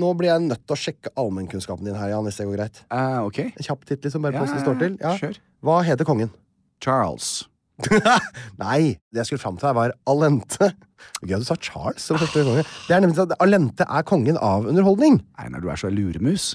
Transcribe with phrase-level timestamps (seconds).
[0.00, 2.80] nå blir jeg nødt til å sjekke allmennkunnskapen din her, Jan, hvis det går greit.
[2.92, 3.38] Eh, ok.
[3.48, 4.96] En kjapp titt, liksom, bare posten Ja, står til.
[5.02, 5.14] Ja.
[5.20, 5.44] Sure.
[5.64, 6.32] Hva heter kongen?
[6.84, 7.46] Charles.
[8.60, 10.70] Nei, det jeg skulle fram til her, var Alente.
[11.22, 12.64] Gøy at du sa Charles som første konge.
[12.88, 15.20] Det er nemlig sånn at Alente er kongen av underholdning.
[15.40, 16.54] Einar, du er så luremus.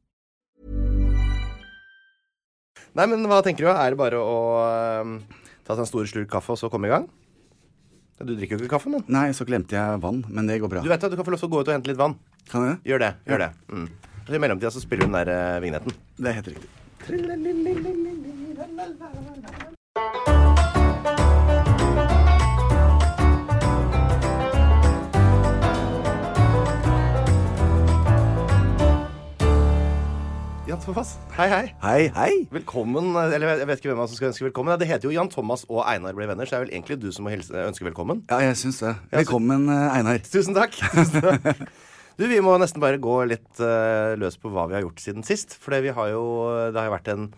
[2.91, 3.71] Nei, men hva tenker du?
[3.71, 5.03] Er det bare å uh,
[5.63, 7.07] ta seg en stor slurk kaffe og så komme i gang?
[8.21, 10.83] Du drikker jo ikke kaffe, men Nei, så glemte jeg vann, men det går bra.
[10.83, 12.15] Du vet at du kan få lov til å gå ut og hente litt vann.
[12.51, 12.75] Kan jeg?
[12.91, 13.11] Gjør det.
[13.31, 13.87] gjør det mm.
[14.27, 15.91] Og I mellomtida så spiller du den der uh, vignetten.
[16.19, 16.69] Det er helt riktig.
[30.81, 31.65] Jan Thomas, hei, hei.
[31.83, 32.37] Hei, hei!
[32.49, 33.11] Velkommen.
[33.13, 34.73] Eller jeg vet ikke hvem som skal ønske velkommen.
[34.81, 37.05] Det heter jo Jan Thomas og Einar ble venner, så det er vel egentlig du
[37.13, 38.23] som må hilse, ønske velkommen.
[38.31, 38.95] Ja, jeg syns det.
[39.13, 40.17] Velkommen, eh, Einar.
[40.25, 40.73] Tusen takk.
[40.95, 41.61] Tusen takk.
[42.17, 45.23] Du, Vi må nesten bare gå litt uh, løs på hva vi har gjort siden
[45.25, 45.53] sist.
[45.61, 46.25] For det, har jo,
[46.73, 47.29] det har jo vært en,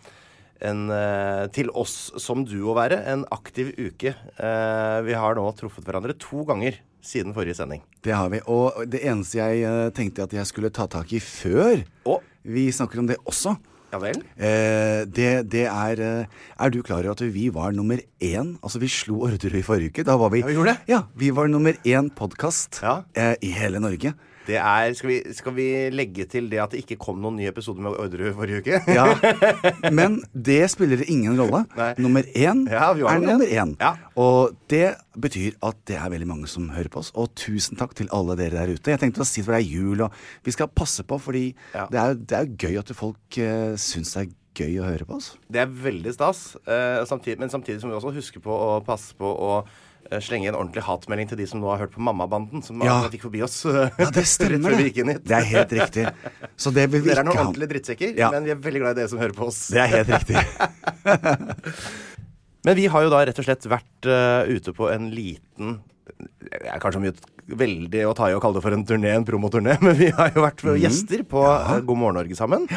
[0.72, 4.16] en uh, til oss som duo være, en aktiv uke.
[4.40, 7.84] Uh, vi har nå truffet hverandre to ganger siden forrige sending.
[8.04, 8.40] Det har vi.
[8.48, 12.22] Og det eneste jeg tenkte at jeg skulle ta tak i før Å.
[12.44, 13.56] vi snakker om det også,
[13.94, 14.18] Ja vel?
[14.42, 16.26] eh, det, det er eh,
[16.60, 18.56] Er du klar over at vi var nummer én?
[18.64, 20.04] Altså, vi slo Orderud i forrige uke.
[20.08, 20.80] Da var vi Ja, vi gjorde det.
[20.90, 23.04] Ja, vi var nummer én podkast Ja.
[23.16, 24.14] eh, i hele Norge.
[24.48, 27.46] Det er, skal, vi, skal vi legge til det at det ikke kom noen ny
[27.48, 28.82] episode med Orderud forrige uke?
[28.92, 29.06] Ja,
[30.00, 31.64] Men det spiller ingen rolle.
[31.80, 31.92] Nei.
[32.04, 33.74] Nummer én Ja, er nummer én.
[33.80, 33.94] Ja.
[34.20, 37.14] Og det betyr at det er veldig mange som hører på oss.
[37.16, 38.94] Og tusen takk til alle dere der ute.
[38.94, 40.14] Jeg tenkte å si for det er jul, og
[40.46, 41.88] vi skal passe på, fordi Ja.
[41.92, 45.18] det, er, det er gøy at folk uh, syns det er gøy å høre på
[45.18, 45.32] oss.
[45.50, 46.44] Det er veldig stas.
[46.68, 49.56] Uh, samtidig, men samtidig som vi også husker på å passe på å
[50.24, 53.02] slenge en ordentlig hatmelding til de som nå har hørt på Mammabanden, som Ja.
[53.10, 54.72] gikk forbi oss eh, Ja, det rett stemmer.
[54.72, 55.32] før vi det.
[55.32, 56.08] er helt riktig.
[56.58, 58.32] Så det vil vi Dere er noen ordentlige drittsekker, Ja.
[58.32, 59.68] men vi er veldig glad i dere som hører på oss.
[59.74, 60.38] Det er helt riktig.
[62.64, 65.82] Men vi har jo da rett og slett vært uh, ute på en liten
[66.24, 69.26] Det er kanskje mye veldig å ta i å kalle det for en turné, en
[69.28, 70.78] promoturné, men vi har jo vært mm.
[70.80, 71.82] gjester på ja.
[71.84, 72.70] God morgen Norge sammen.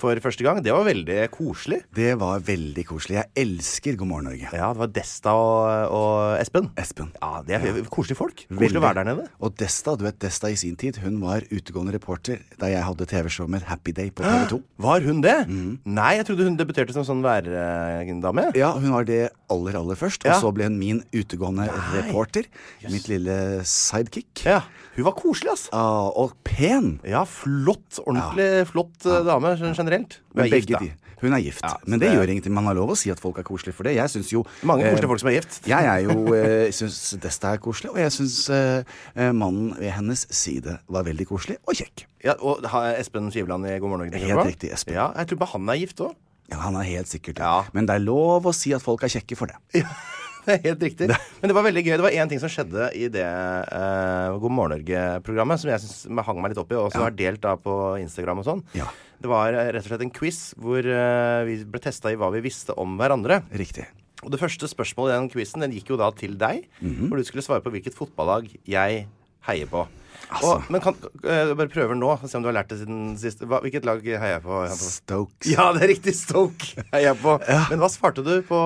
[0.00, 0.60] For første gang.
[0.64, 1.80] Det var veldig koselig.
[1.96, 3.18] Det var veldig koselig.
[3.20, 4.48] Jeg elsker God morgen, Norge.
[4.56, 6.70] Ja, det var Desta og, og Espen.
[6.80, 7.10] Espen.
[7.20, 8.44] Ja, det er koselige folk.
[8.48, 9.26] Koselig å være der nede.
[9.44, 13.08] Og Desta, du vet Desta i sin tid, hun var utegående reporter da jeg hadde
[13.10, 14.60] TV-show med Happy Day på TV 2.
[14.86, 15.36] Var hun det?
[15.84, 18.50] Nei, jeg trodde hun debuterte som sånn værdame.
[18.58, 20.24] Ja, hun var det aller, aller først.
[20.24, 20.36] Ja.
[20.36, 22.48] Og så ble hun min utegående reporter.
[22.90, 23.36] Mitt lille
[23.68, 24.44] sidekick.
[24.46, 24.62] Ja.
[24.96, 25.70] Hun var koselig, altså.
[25.76, 26.98] Ah, og pen.
[27.06, 28.00] Ja, flott.
[28.06, 30.20] Ordentlig flott eh, dame generelt.
[30.32, 30.90] Hun Men er gift, de.
[31.20, 31.60] Hun er gift.
[31.62, 32.54] Ja, Men det det- gjør ingenting.
[32.56, 33.94] Man har lov å si at folk er koselige for det.
[33.98, 35.58] Jeg syns jo Mange eh, koselige folk som er gift.
[35.68, 38.82] Jeg er jo eh, syns Desta er koselig, og jeg syns eh,
[39.16, 42.06] eh, mannen ved hennes side var veldig koselig og kjekk.
[42.24, 44.20] Ja, og har Espen Skivland i God morgen Norge?
[44.24, 44.94] Helt riktig, Espen.
[44.96, 46.16] Ja, jeg tror bare han er gift òg.
[46.50, 47.44] Ja, Han er helt sikkert det.
[47.46, 47.64] Ja.
[47.76, 49.58] Men det er lov å si at folk er kjekke for det.
[49.80, 49.86] Ja,
[50.46, 51.08] det er helt riktig.
[51.40, 51.92] Men det var veldig gøy.
[51.96, 56.26] Det var én ting som skjedde i det uh, God morgen Norge-programmet som jeg synes
[56.26, 58.64] hang meg litt opp i, og som har delt da på Instagram og sånn.
[58.78, 58.88] Ja.
[59.20, 62.30] Det var eh, rett og slett en quiz hvor uh, vi ble testa i hva
[62.34, 63.42] vi visste om hverandre.
[63.52, 63.84] Riktig.
[64.24, 67.08] Og det første spørsmålet i den quizen den gikk jo da til deg, Mhm.
[67.08, 69.06] hvor du skulle svare på hvilket fotballag jeg
[69.48, 69.86] heier på.
[70.30, 70.52] Altså.
[70.54, 73.42] Og, men kan, uh, bare prøver nå, se om du har lært det siden sist.
[73.42, 74.60] Hva, hvilket lag heier jeg på?
[74.78, 75.40] Stoke.
[75.50, 76.14] Ja, det er riktig!
[76.18, 77.36] Stoke heier jeg på.
[77.72, 78.60] Men hva svarte du på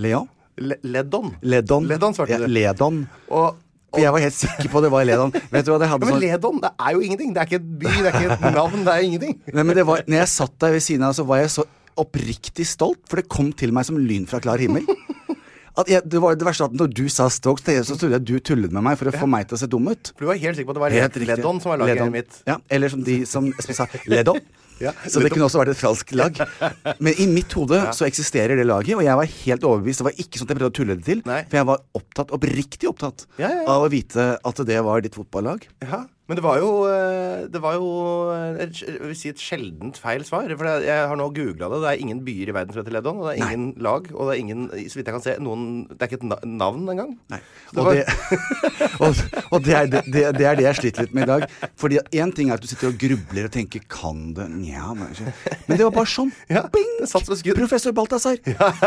[0.00, 0.32] Leon?
[0.56, 1.34] Le Ledon.
[1.44, 1.84] Ledon.
[1.84, 2.48] Ledon svarte ja, du.
[2.48, 3.02] Ledon.
[3.28, 3.58] Og,
[3.92, 5.32] For jeg var helt sikker på det var Ledon.
[5.52, 7.34] Vet du hva, det ja, men sånn Ledon, det er jo ingenting.
[7.36, 9.36] Det er ikke et by, det er ikke et navn, det er ingenting.
[9.52, 11.66] Nei, men det var, når jeg satt der ved siden av, så var jeg så
[11.96, 14.84] oppriktig stolt, for det kom til meg som lyn fra klar himmel.
[15.76, 18.28] At jeg, det var det verste at Når du sa Stokes, så trodde jeg at
[18.28, 20.12] du tullet med meg for å få meg til å se dum ut.
[20.16, 21.42] For du var helt sikker på at det var Helt riktig.
[21.44, 22.14] Som var laget Ledon.
[22.14, 22.38] mitt.
[22.48, 24.40] Ja, eller som de som sa, Ledon.
[24.76, 26.36] Ja, så det kunne også vært et fransk lag.
[27.04, 30.02] Men i mitt hode så eksisterer det laget, og jeg var helt overbevist.
[30.02, 31.38] Det var ikke sånn at jeg prøvde å tulle det til, Nei.
[31.48, 33.64] for jeg var opptatt, oppriktig opptatt Ja, ja, ja.
[33.72, 35.64] av å vite at det var ditt fotballag.
[35.80, 37.86] Ja, men det var jo eh, Det var jo
[38.34, 38.80] eh, et,
[39.18, 40.48] si et sjeldent feil svar.
[40.58, 41.78] For jeg har nå googla det.
[41.84, 43.20] Det er ingen byer i verden som heter Leddon.
[43.22, 44.08] Og det er ingen lag.
[44.14, 46.88] Og det er ingen, så vidt jeg kan se, noen Det er ikke et navn
[46.92, 47.12] engang.
[47.32, 47.38] Nei.
[47.70, 48.06] Det Og, var- det,
[49.06, 49.22] og,
[49.54, 51.46] og det, er det, det, det er det jeg sliter litt med i dag.
[51.78, 55.14] Fordi én ting er at du sitter og grubler og tenker Kan det Nja, men
[55.68, 56.32] Men det var bare sånn.
[56.50, 56.90] Ja, Bing!
[57.06, 57.54] det.
[57.56, 58.36] Professor Balthazar.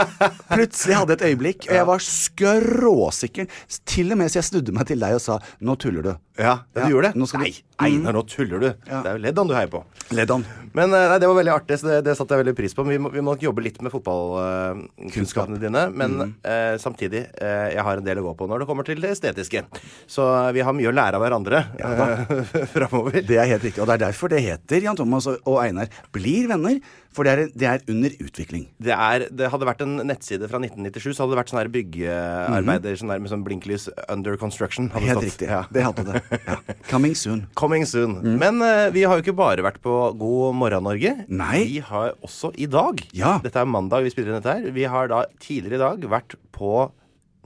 [0.54, 3.48] Plutselig hadde jeg et øyeblikk, og jeg var skråsikker.
[3.90, 6.12] Til og med så jeg snudde meg til deg og sa Nå tuller du.
[6.40, 7.20] Ja, du Ja, gjorde det?
[7.20, 8.68] nå du- Nei, Einar, nå tuller du.
[8.88, 9.02] Ja.
[9.04, 9.84] Det er jo Leddan du heier på.
[10.16, 10.44] Leddan.
[10.74, 12.84] Men eh, nei, det var veldig artig, så det, det satte jeg veldig pris på.
[12.86, 15.84] Men vi må, vi må nok jobbe litt med fotballkunnskapene dine.
[15.96, 19.02] Men eh, samtidig, eh, jeg har en del å gå på når det kommer til
[19.04, 19.64] det estetiske.
[20.10, 21.92] Så eh, vi har mye å lære av hverandre ja,
[22.76, 23.22] framover.
[23.26, 23.82] Det er helt riktig.
[23.84, 26.80] Og det er derfor det heter Jan Thomas og, og Einar blir venner.
[27.16, 28.68] For det er, det er under utvikling.
[28.78, 31.72] Det, er, det hadde vært en nettside fra 1997, så hadde det vært sånne her
[31.74, 34.92] byggearbeider sånn der med sånn blinklys under construction.
[34.94, 35.50] Helt riktig.
[35.50, 35.64] Ja.
[35.74, 36.22] Det hadde det.
[36.50, 36.56] Ja.
[36.90, 37.44] Coming soon.
[37.60, 38.16] Coming soon.
[38.42, 41.12] Men uh, vi har jo ikke bare vært på God morgen Norge.
[41.30, 41.64] Nei.
[41.70, 43.36] Vi har også i dag Ja.
[43.44, 44.70] Dette er mandag vi spiller inn dette her.
[44.74, 46.88] Vi har da tidligere i dag vært på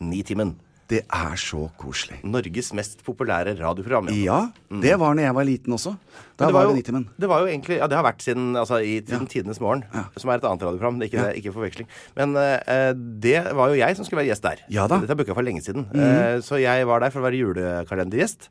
[0.04, 0.56] Nitimen.
[0.92, 2.18] Det er så koselig.
[2.28, 4.10] Norges mest populære radioprogram.
[4.20, 5.94] Ja, det var når jeg var liten også.
[6.38, 7.06] Da Men var jo, det Nitimen.
[7.20, 10.04] det var jo egentlig Ja, det har vært siden, altså, i, siden tidenes morgen, Ja.
[10.18, 11.00] som er et annet radioprogram.
[11.02, 11.32] Er ikke, Ja.
[11.40, 11.88] ikke forveksling.
[12.18, 14.58] Men uh, det var jo jeg som skulle være gjest der.
[14.70, 14.98] Ja da.
[15.00, 15.88] Dette Dette booka for lenge siden.
[15.96, 18.50] Eh, så jeg var der for å være julekalendergjest.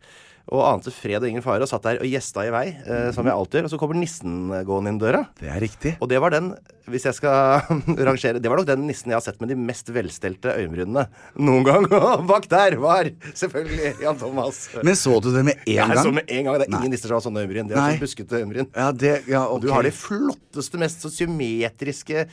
[0.50, 3.25] Og ante fred og ingen fare og satt der og gjesta i vei, eh, som
[3.25, 3.69] jeg alltid gjør.
[3.69, 5.21] Og så kommer nissen gående inn døra.
[5.39, 5.93] Det er riktig.
[6.03, 6.49] Og det var den,
[6.91, 7.62] hvis jeg skal
[8.09, 11.06] rangere Det var nok den nissen jeg har sett med de mest velstelte øyenbrynene
[11.39, 11.87] noen gang.
[12.11, 13.09] Og bak der var
[13.39, 14.65] selvfølgelig Jan Thomas.
[14.83, 16.03] Men så du det med en Jeg gang?
[16.03, 16.59] så med en gang.
[16.59, 16.81] Det er Nei.
[16.83, 17.71] ingen nisser som har sånne øyenbryn.
[17.71, 17.97] De har Nei.
[18.00, 18.69] så buskete øyenbryn.
[18.75, 22.26] Ja, det, ja, Og du har de flotteste, mest så symmetriske,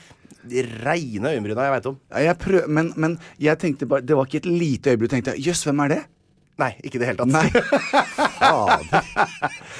[0.50, 1.98] de reine øyenbryna jeg veit om.
[2.26, 5.12] Jeg prøv, men, men jeg tenkte bare Det var ikke et lite øyeblikk.
[5.14, 6.00] tenkte jeg, Jøss, hvem er det?
[6.60, 7.32] Nei, ikke i det hele tatt.
[7.32, 7.48] Nei.
[8.40, 9.06] Fader.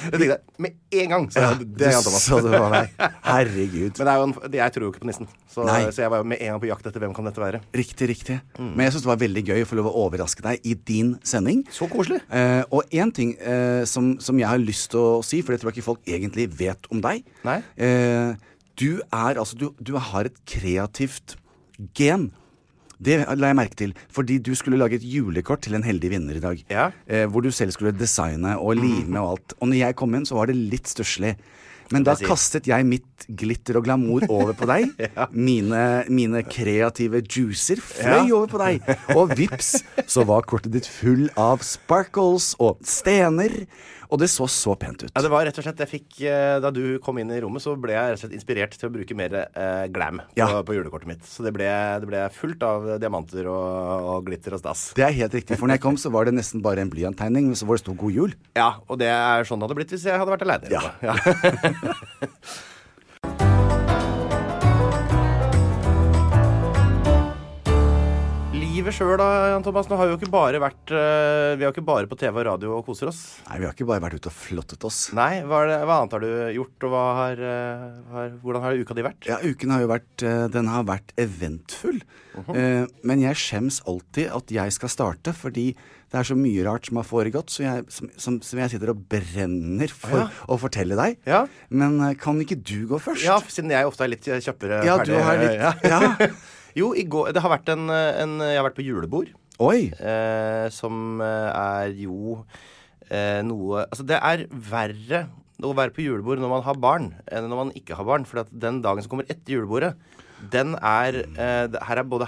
[0.06, 1.26] jeg tenkte med en gang.
[1.32, 2.24] Så Ja, det er Jan Thomas.
[2.24, 2.94] Så det var meg.
[3.26, 3.98] Herregud.
[3.98, 5.28] Men det er jo en, jeg tror jo ikke på nissen.
[5.50, 7.60] Så, så jeg var jo med en gang på jakt etter hvem kan dette være.
[7.76, 8.38] Riktig, riktig.
[8.56, 8.72] Mm.
[8.72, 11.14] Men jeg syns det var veldig gøy å få lov å overraske deg i din
[11.26, 11.64] sending.
[11.74, 12.22] Så koselig.
[12.32, 15.62] Eh, og én ting eh, som, som jeg har lyst til å si, for det
[15.62, 17.26] tror jeg ikke folk egentlig vet om deg.
[17.46, 17.60] Nei.
[17.76, 18.32] Eh,
[18.80, 21.36] du er altså du, du har et kreativt
[21.96, 22.30] gen.
[23.00, 26.36] Det la jeg merke til, fordi du skulle lage et julekort til en heldig vinner
[26.36, 26.60] i dag.
[26.68, 26.90] Ja.
[27.08, 29.54] Eh, hvor du selv skulle designe og lime og alt.
[29.60, 31.34] Og når jeg kom inn, så var det litt stusslig.
[31.90, 34.92] Men da kastet jeg mitt glitter og glamour over på deg.
[35.34, 35.80] mine,
[36.12, 38.36] mine kreative juicer fløy Ja.
[38.36, 38.84] over på deg.
[39.16, 39.72] Og vips,
[40.06, 43.64] så var kortet ditt full av sparkles og stener.
[44.10, 45.10] Og det så så pent ut.
[45.14, 47.76] Ja, det var rett og slett, fikk, eh, Da du kom inn i rommet, så
[47.78, 50.48] ble jeg rett og slett inspirert til å bruke mer eh, glam Ja.
[50.50, 51.22] på, på julekortet mitt.
[51.30, 51.68] Så det ble,
[52.02, 54.88] det ble fullt av diamanter og, og glitter og stas.
[54.98, 57.52] Det er helt riktig, for når jeg kom, så var det nesten bare en blyanttegning
[57.54, 58.34] så hvor det sto 'God jul'.
[58.58, 60.70] Ja, og det er sånn det hadde blitt hvis jeg hadde vært aleine.
[60.74, 60.82] Ja.
[61.06, 61.14] Ja.
[68.80, 69.88] livet sjøl da, Jan Thomas?
[69.90, 72.46] Nå har vi jo ikke bare vært eh, Vi har ikke bare på TV og
[72.48, 73.20] radio og koser oss.
[73.48, 75.00] Nei, vi har ikke bare vært ute og flottet oss.
[75.16, 78.96] Nei, hva, det, hva annet har du gjort, og har, eh, har, hvordan har uka
[78.96, 79.28] di vært?
[79.28, 82.00] Ja, uken har jo vært eh, Den har vært eventfull.
[82.54, 85.72] Eh, men jeg skjems alltid at jeg skal starte, fordi
[86.10, 88.90] det er så mye rart som har foregått, så jeg, som, som, som jeg sitter
[88.94, 90.24] og brenner for Ja.
[90.50, 91.20] å fortelle deg.
[91.28, 91.44] Ja.
[91.70, 93.22] Men kan ikke du gå først?
[93.28, 95.60] Ja, siden jeg ofte er litt kjappere Ja, du har litt
[95.92, 96.00] Ja.
[96.78, 99.32] Jo, i går Det har vært en, en Jeg har vært på julebord.
[99.60, 99.90] Oi.
[100.00, 102.38] eh, som eh, er jo
[103.10, 105.26] eh, noe Altså, det er verre
[105.60, 108.24] å være på julebord når man har barn, enn når man ikke har barn.
[108.24, 109.90] For at den dagen som kommer etter julebordet,
[110.54, 112.24] den er eh, Her er både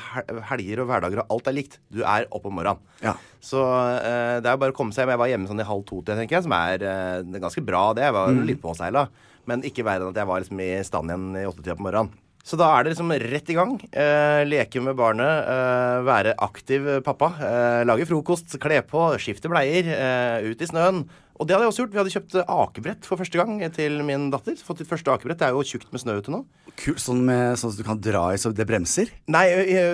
[0.50, 1.78] helger og hverdager, og alt er likt.
[1.88, 2.82] Du er oppe om morgenen.
[3.00, 3.14] Ja.
[3.40, 5.14] Så eh, det er jo bare å komme seg hjem.
[5.14, 7.64] Jeg var hjemme sånn i halv to til, tenker jeg, som er, eh, er ganske
[7.64, 8.04] bra, det.
[8.10, 9.06] Jeg var litt påseila.
[9.48, 12.12] Men ikke verre enn at jeg var liksom i stand igjen i åttetida på morgenen.
[12.42, 13.76] Så da er det liksom rett i gang.
[13.94, 17.30] Eh, leke med barnet, eh, være aktiv pappa.
[17.38, 21.04] Eh, lage frokost, kle på, skifte bleier, eh, ut i snøen.
[21.38, 21.92] Og det hadde jeg også gjort.
[21.92, 24.58] Vi hadde kjøpt akebrett for første gang til min datter.
[24.58, 25.38] Fått sitt første akebrett.
[25.38, 26.44] Det er jo tjukt med snø ute nå.
[26.80, 29.10] Kult, sånn, med, sånn at du kan dra i så det bremser?
[29.30, 29.44] Nei,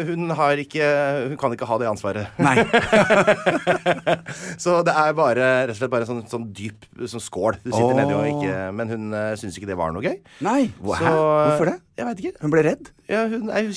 [0.08, 0.84] hun har ikke
[1.32, 2.38] Hun kan ikke ha det ansvaret.
[2.40, 2.62] Nei.
[4.62, 7.70] Så det er bare rett og slett bare en sånn, sånn dyp sånn skål du
[7.70, 7.96] sitter oh.
[7.96, 10.16] nedi og ikke Men hun uh, syns ikke det var noe gøy.
[10.44, 10.70] Nei.
[10.70, 10.98] Hæ?
[11.02, 11.76] Så, Hvorfor det?
[11.98, 12.34] Jeg veit ikke.
[12.44, 12.90] Hun ble redd?
[13.10, 13.70] Ja, hun er,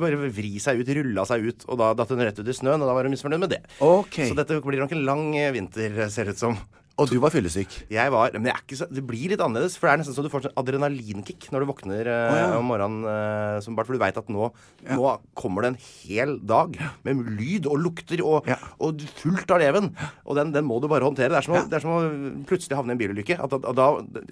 [0.00, 2.80] bare- vri seg ut, rulla seg ut, og da datt hun rett ut i snøen,
[2.80, 3.60] og da var hun misfornøyd med det.
[3.84, 4.22] Ok.
[4.30, 6.56] Så dette blir nok en lang eh, vinter, ser det ut som.
[6.94, 7.72] Og du var fyllesyk?
[7.90, 10.14] Jeg var, men jeg er ikke så, Det blir litt annerledes, for det er nesten
[10.14, 12.44] så du får sånn adrenalinkick når du våkner eh, ja.
[12.60, 13.02] om morgenen.
[13.10, 14.50] Eh, som bare For du veit at nå,
[14.86, 18.60] nå kommer det en hel dag med lyd og lukter og, Ja.
[18.78, 19.90] og fullt av leven.
[20.22, 21.32] Og den, den må du bare håndtere.
[21.34, 23.40] Det er som, å, det er som å plutselig havne i en bilulykke.
[23.42, 24.22] At, at, at da det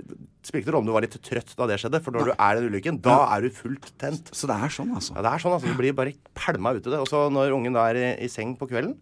[0.47, 2.52] spiller ikke noe om du var litt trøtt da det skjedde, for når du er
[2.54, 4.31] i den ulykken, da er du fullt tent.
[4.35, 5.16] Så det er sånn, altså?
[5.19, 5.71] Ja, det er sånn, altså.
[5.71, 7.02] Du blir bare pælma ut i det.
[7.02, 8.95] Og så når ungen da er i, i seng på kvelden,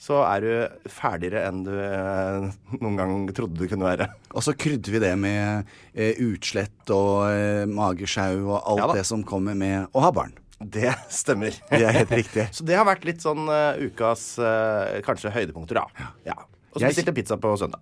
[0.00, 2.46] så er du ferdigere enn du eh,
[2.80, 4.06] noen gang trodde du kunne være.
[4.32, 9.04] Og så krydder vi det med eh, utslett og eh, magesjau og alt Ja det
[9.10, 10.32] som kommer med å ha barn.
[10.60, 11.52] Det stemmer.
[11.68, 12.48] Det er helt riktig.
[12.56, 16.08] Så det har vært litt sånn uh, ukas uh, kanskje høydepunkter, da.
[16.26, 16.36] Ja.
[16.70, 17.80] Og så Jeg- bestilte pizza på søndag.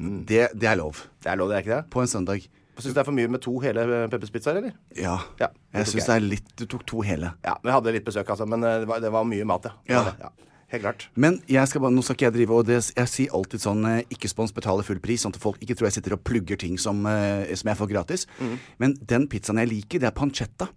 [0.00, 1.02] Det, det er lov.
[1.20, 1.90] Det er lov, det er ikke det?
[1.92, 2.46] På en søndag.
[2.80, 4.72] Syns du det er for mye med to hele eh, Peppers pizzaer, eller?
[4.96, 5.18] Ja.
[5.40, 7.34] Ja, jeg syns det er litt Du tok to hele.
[7.44, 8.48] Ja, vi hadde litt besøk, altså.
[8.48, 9.76] Men det var, det var mye mat, ja.
[9.92, 10.14] Ja.
[10.24, 10.49] ja.
[10.70, 11.08] Helt klart.
[11.18, 13.84] Men jeg skal bare, nå skal ikke jeg drive og det, Jeg sier alltid sånn
[13.90, 16.56] eh, ikke spons betaler full pris, sånn at folk ikke tror jeg sitter og plugger
[16.62, 18.26] ting som, eh, som jeg får gratis.
[18.38, 18.58] Mm.
[18.78, 20.70] Men den pizzaen jeg liker, det er pancetta.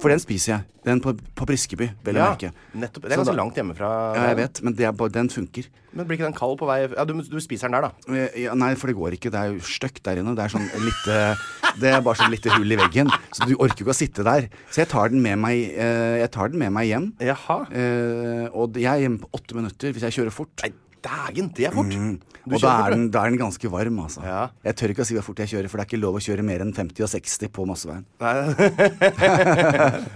[0.00, 0.64] For den spiser jeg.
[0.84, 2.48] Den på, på Briskeby, vel å Ja, merke.
[2.74, 3.04] nettopp.
[3.04, 3.90] Det er ganske da- langt hjemmefra.
[4.16, 5.68] Ja, jeg vet, men det er den funker.
[5.94, 7.90] Men blir ikke den kald på vei Ja, du, du spiser den der, da.
[8.08, 9.30] Eh, Ja, nei, for det går ikke.
[9.30, 10.34] Det er jo stygt der inne.
[10.34, 11.36] Det er sånn lite
[11.78, 13.10] Det er bare sånn lite hull i veggen.
[13.36, 14.48] Så du orker ikke å sitte der.
[14.72, 17.10] Så jeg tar den med meg, eh, jeg tar den med meg hjem.
[17.22, 17.60] Jaha.
[17.70, 20.50] Eh, og jeg er hjemme på åtte minutter hvis jeg kjører fort.
[20.64, 21.94] Nei, dægen, det er fort.
[21.94, 22.18] Mm.
[22.50, 24.22] Og da er, den, da er den ganske varm, altså.
[24.24, 24.40] Ja.
[24.64, 26.22] Jeg tør ikke å si hvor fort jeg kjører, for det er ikke lov å
[26.24, 28.04] kjøre mer enn 50 og 60 på Mosseveien.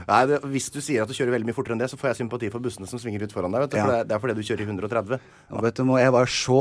[0.08, 2.12] Nei, det, Hvis du sier at du kjører veldig mye fortere enn det, så får
[2.12, 3.66] jeg sympati for bussene som svinger ut foran deg.
[3.66, 3.84] Vet du, Ja.
[3.84, 5.20] for det, det er fordi du kjører i 130.
[5.52, 5.60] Ja.
[5.68, 6.60] vet du, jeg var så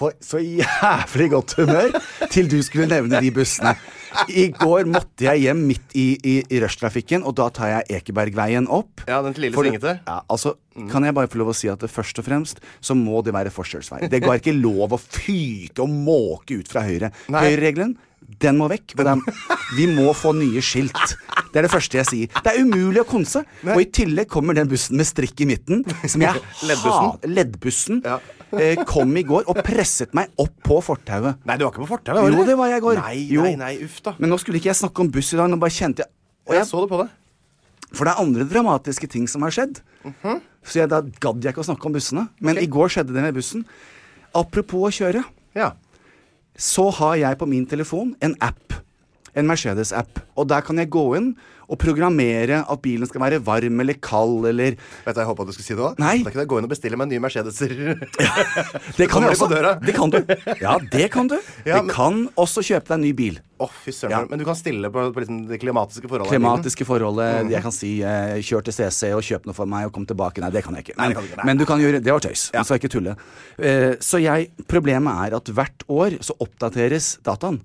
[0.00, 1.96] på så jævlig godt humør
[2.32, 3.76] til du skulle nevne de bussene.
[4.34, 8.66] I går måtte jeg hjem midt i, i, i rushtrafikken, og da tar jeg Ekebergveien
[8.66, 9.04] opp.
[9.06, 9.98] Ja, den til lille svingete.
[10.08, 10.56] Ja, altså,
[10.90, 13.34] Kan jeg bare få lov å si at det først og fremst så må det
[13.36, 14.08] være forskjellsvei.
[14.10, 17.12] Det går ikke lov å fyke og måke ut fra høyre.
[17.30, 17.94] Høyreregelen,
[18.42, 18.94] den må vekk.
[19.00, 19.20] Er,
[19.76, 21.14] vi må få nye skilt.
[21.50, 22.40] Det er det første jeg sier.
[22.44, 23.42] Det er umulig å konse.
[23.66, 27.32] Og i tillegg kommer den bussen med strikk i midten, som jeg Leddbussen.
[27.34, 28.02] Leddbussen.
[28.06, 28.18] Ja.
[28.58, 31.42] eh, kom i går og presset meg opp på fortauet.
[31.46, 32.34] Nei, du var ikke på fortauet?
[32.34, 33.00] Jo, det var jeg i går.
[33.02, 34.14] Nei, nei, nei, uff da.
[34.18, 36.12] Men nå skulle ikke jeg snakke om buss i dag, nå bare kjente jeg
[36.50, 37.10] Og jeg så det på det.
[37.90, 39.80] For det er andre dramatiske ting som har skjedd.
[40.62, 42.26] Så jeg, da gadd jeg ikke å snakke om bussene.
[42.38, 42.66] Men okay.
[42.66, 43.64] i går skjedde det med bussen.
[44.38, 45.24] Apropos å kjøre,
[45.58, 45.72] Ja.
[46.60, 48.74] Så har jeg på min telefon en app.
[49.34, 50.20] En Mercedes-app.
[50.36, 51.32] Og der kan jeg gå inn
[51.70, 54.74] og programmere at bilen skal være varm eller kald eller
[55.04, 56.00] Vet du, jeg håpa du skulle si det òg.
[56.02, 56.16] Nei.
[56.26, 57.74] Da kan jeg gå inn og bestille meg nye Mercedeser.
[58.98, 59.48] Det kan på også.
[59.84, 60.18] Det kan du.
[60.60, 61.36] Ja, det kan du.
[61.68, 63.38] Ja, Du kan også kjøpe deg en ny bil.
[63.60, 64.14] Å, fy søren.
[64.14, 64.20] Ja.
[64.30, 66.32] Men du kan stille på, på liksom det klimatiske forholdet.
[66.32, 67.50] Klimatiske forholdet.
[67.52, 70.42] Jeg kan si eh, kjør til CC og kjøp noe for meg og kom tilbake.
[70.42, 70.96] Nei, det kan jeg ikke.
[71.00, 71.40] Nei, Men, det kan du ikke.
[71.42, 71.48] Nei.
[71.50, 72.46] men du kan gjøre Det var tøys.
[72.54, 73.16] Du skal ikke tulle.
[73.60, 77.60] Uh, så jeg Problemet er at hvert år så oppdateres dataen.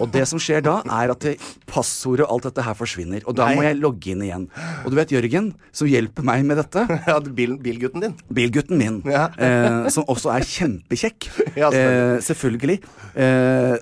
[0.00, 1.24] Og det som skjer da, er at
[1.70, 3.22] passordet og alt dette her forsvinner.
[3.30, 3.54] Og da Nei.
[3.58, 4.48] må jeg logge inn igjen.
[4.84, 8.14] Og du vet Jørgen, som hjelper meg med dette, Ja, bil, bilgutten din.
[8.34, 9.28] bilgutten min, Ja.
[9.38, 11.28] eh, som også er kjempekjekk,
[11.60, 12.80] Ja, eh, selvfølgelig.
[13.14, 13.76] Eh,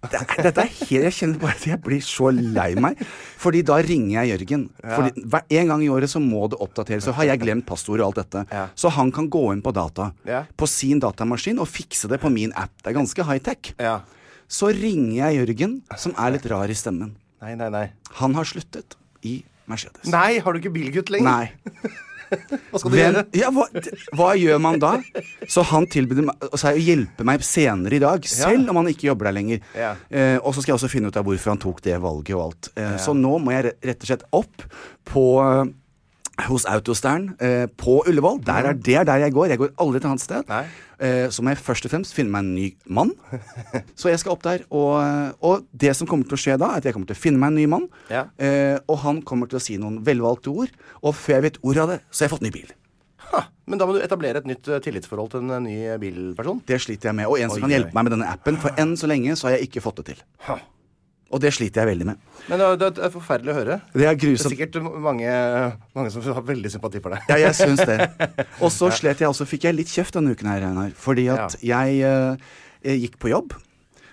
[0.00, 2.96] Det dette er helt, Jeg kjenner bare at jeg blir så lei meg.
[3.36, 4.62] Fordi da ringer jeg Jørgen.
[4.80, 7.04] Fordi hver, En gang i året så må det oppdateres.
[7.04, 8.46] Så har jeg glemt passordet og alt dette.
[8.48, 8.62] Ja.
[8.74, 10.14] Så han kan gå inn på data.
[10.24, 10.46] Ja.
[10.56, 12.72] På sin datamaskin og fikse det på min app.
[12.80, 13.74] Det er ganske high-tech.
[13.76, 13.98] Ja.
[14.50, 17.14] Så ringer jeg Jørgen, som er litt rar i stemmen.
[17.40, 17.86] Nei, nei, nei.
[18.18, 19.38] Han har sluttet i
[19.70, 20.08] Mercedes.
[20.10, 21.30] Nei, har du ikke bilgutt lenger?
[21.30, 21.90] Nei.
[22.30, 23.22] Hva skal du Hvem, gjøre?
[23.40, 23.64] ja, hva,
[24.14, 24.90] hva gjør man da?
[25.50, 29.26] Så han tilbyr altså, å hjelpe meg senere i dag, selv om han ikke jobber
[29.30, 29.64] der lenger.
[29.74, 29.88] Ja.
[30.14, 32.44] Eh, og så skal jeg også finne ut av hvorfor han tok det valget og
[32.44, 32.68] alt.
[32.78, 34.62] Eh, Så nå må jeg rett og slett opp
[35.10, 35.72] på eh,
[36.46, 38.38] hos Autostern eh, på Ullevål.
[38.46, 39.50] Der er, det er der jeg går.
[39.56, 40.46] Jeg går aldri til hans sted.
[40.54, 40.62] Nei.
[41.00, 43.12] Eh, så må jeg først og fremst finne meg en ny mann.
[43.98, 44.66] Så jeg skal opp der.
[44.68, 44.98] Og,
[45.40, 47.40] og det som kommer til å skje da, er at jeg kommer til å finne
[47.40, 47.86] meg en ny mann.
[48.12, 48.26] Ja.
[48.36, 50.74] Eh, og han kommer til å si noen velvalgte ord.
[51.00, 52.74] Og før jeg vet ordet av det, så har jeg fått ny bil.
[53.30, 56.60] Ha, men da må du etablere et nytt eh, tillitsforhold til en ny bilperson.
[56.68, 57.30] Det sliter jeg med.
[57.30, 58.60] Og en som Oi, kan hjelpe meg med denne appen.
[58.60, 60.22] For enn så lenge så har jeg ikke fått det til.
[60.50, 60.58] Ha.
[61.30, 62.16] Og det sliter jeg veldig med.
[62.48, 63.80] Men det er- det er forferdelig å høre.
[63.94, 67.20] Det er Det er sikkert mange, mange som har veldig sympati for deg.
[67.28, 68.10] Ja, jeg syns det.
[68.62, 70.90] Og så slet jeg også, fikk jeg litt kjeft denne uken her, Einar.
[70.98, 72.00] Fordi at jeg
[72.82, 73.52] jeg gikk på jobb.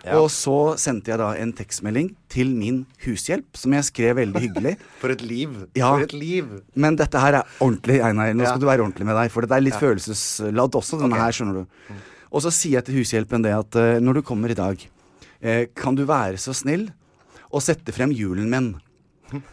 [0.05, 0.19] Ja.
[0.21, 4.77] Og så sendte jeg da en tekstmelding til min hushjelp, som jeg skrev veldig hyggelig.
[5.01, 5.49] For et liv.
[5.75, 5.89] Ja.
[5.95, 6.45] For et liv.
[6.75, 8.31] Men dette her er ordentlig, Einar.
[8.33, 8.51] Nå Ja.
[8.53, 9.31] skal du være ordentlig med deg.
[9.31, 11.97] For det er litt følelsesladd også, denne her, skjønner du.
[12.31, 14.77] Og så sier jeg til hushjelpen det at eh, når du kommer i dag,
[15.41, 16.89] eh, kan du være så snill
[17.51, 18.69] å sette frem julen min?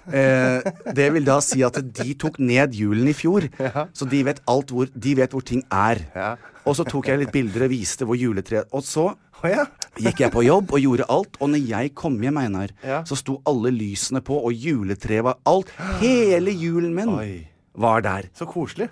[0.07, 0.63] Eh,
[0.95, 3.49] det vil da si at de tok ned julen i fjor,
[3.97, 6.05] så de vet, alt hvor, de vet hvor ting er.
[6.15, 6.29] Ja.
[6.65, 9.11] Og så tok jeg litt bilder og viste hvor juletreet Og så
[9.45, 9.67] ja.
[10.01, 13.03] gikk jeg på jobb og gjorde alt, og når jeg kom hjem, Einar, Ja.
[13.05, 15.75] så sto alle lysene på, og juletreet var alt.
[16.01, 17.47] Hele julen min Oi.
[17.75, 18.31] var der.
[18.33, 18.89] Så koselig.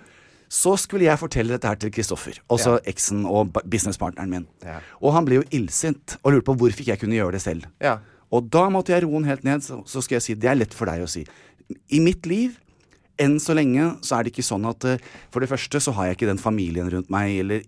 [0.53, 4.43] Så skulle jeg fortelle dette her til Kristoffer, også eksen og businesspartneren min.
[4.61, 4.81] Ja.
[5.01, 7.65] Og han ble jo illsint og lurte på hvorfor ikke jeg kunne gjøre det selv.
[7.81, 7.95] Ja.
[8.33, 10.59] Og da måtte jeg roe den helt ned, så, så skal jeg si det er
[10.59, 11.23] lett for deg å si.
[11.93, 12.57] I mitt liv,
[13.21, 16.09] enn så lenge, så er det ikke sånn at eh, For det første så har
[16.09, 17.61] jeg ikke den familien rundt meg, eller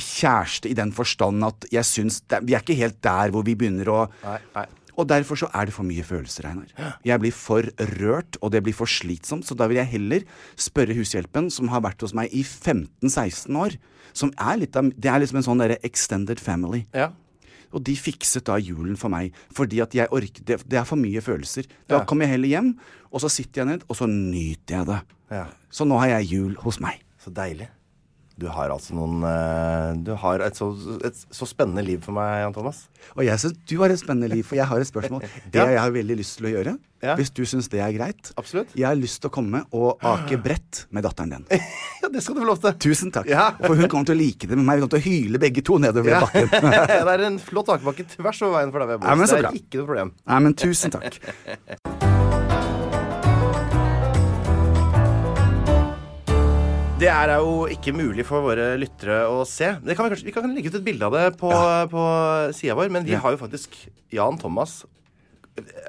[0.00, 3.56] kjæreste i den forstand at jeg syns det, Vi er ikke helt der hvor vi
[3.58, 4.66] begynner å Nei, nei.
[4.94, 6.70] og derfor så er det for mye følelser, Einar.
[7.06, 10.26] Jeg blir for rørt, og det blir for slitsomt, så da vil jeg heller
[10.60, 13.78] spørre hushjelpen, som har vært hos meg i 15-16 år,
[14.12, 16.84] som er litt av Det er liksom en sånn derre extended family.
[16.92, 17.10] Ja.
[17.72, 20.96] Og de fikset da julen for meg, fordi at jeg orker Det, det er for
[20.96, 21.66] mye følelser.
[21.88, 22.04] Da Ja.
[22.04, 22.78] kommer jeg heller hjem,
[23.12, 25.00] og så sitter jeg ned, og så nyter jeg det.
[25.30, 25.46] Ja.
[25.70, 27.00] Så nå har jeg jul hos meg.
[27.18, 27.68] Så deilig.
[28.40, 30.70] Du har altså noen eh, Du har et så,
[31.04, 32.86] et så spennende liv for meg, Jan Thomas.
[33.16, 35.26] Og jeg syns du har et spennende liv, for jeg har et spørsmål.
[35.52, 35.66] Det Ja.
[35.74, 36.74] jeg har veldig lyst til å gjøre,
[37.04, 37.14] Ja.
[37.16, 38.72] hvis du syns det er greit Absolutt.
[38.76, 41.46] Jeg har lyst til å komme og ake brett med datteren din.
[42.02, 42.72] Ja, det skal du få lov til.
[42.80, 43.28] Tusen takk.
[43.28, 43.50] Ja.
[43.60, 44.80] For hun kommer til å like det med meg.
[44.80, 46.20] Vi kommer til å hyle begge to nedover Ja.
[46.24, 46.48] bakken.
[46.96, 49.08] det er en flott akebakke tvers over veien for deg bor.
[49.12, 49.52] Ja, men så det bra.
[49.52, 50.14] er ikke noe problem.
[50.32, 51.99] Nei, men tusen takk.
[57.00, 59.70] Det er jo ikke mulig for våre lyttere å se.
[59.80, 61.48] Det kan vi, kanskje, vi kan legge ut et bilde av det på,
[61.92, 62.02] på
[62.56, 63.22] sida vår, men vi Ja.
[63.24, 63.72] har jo faktisk
[64.12, 64.82] Jan Thomas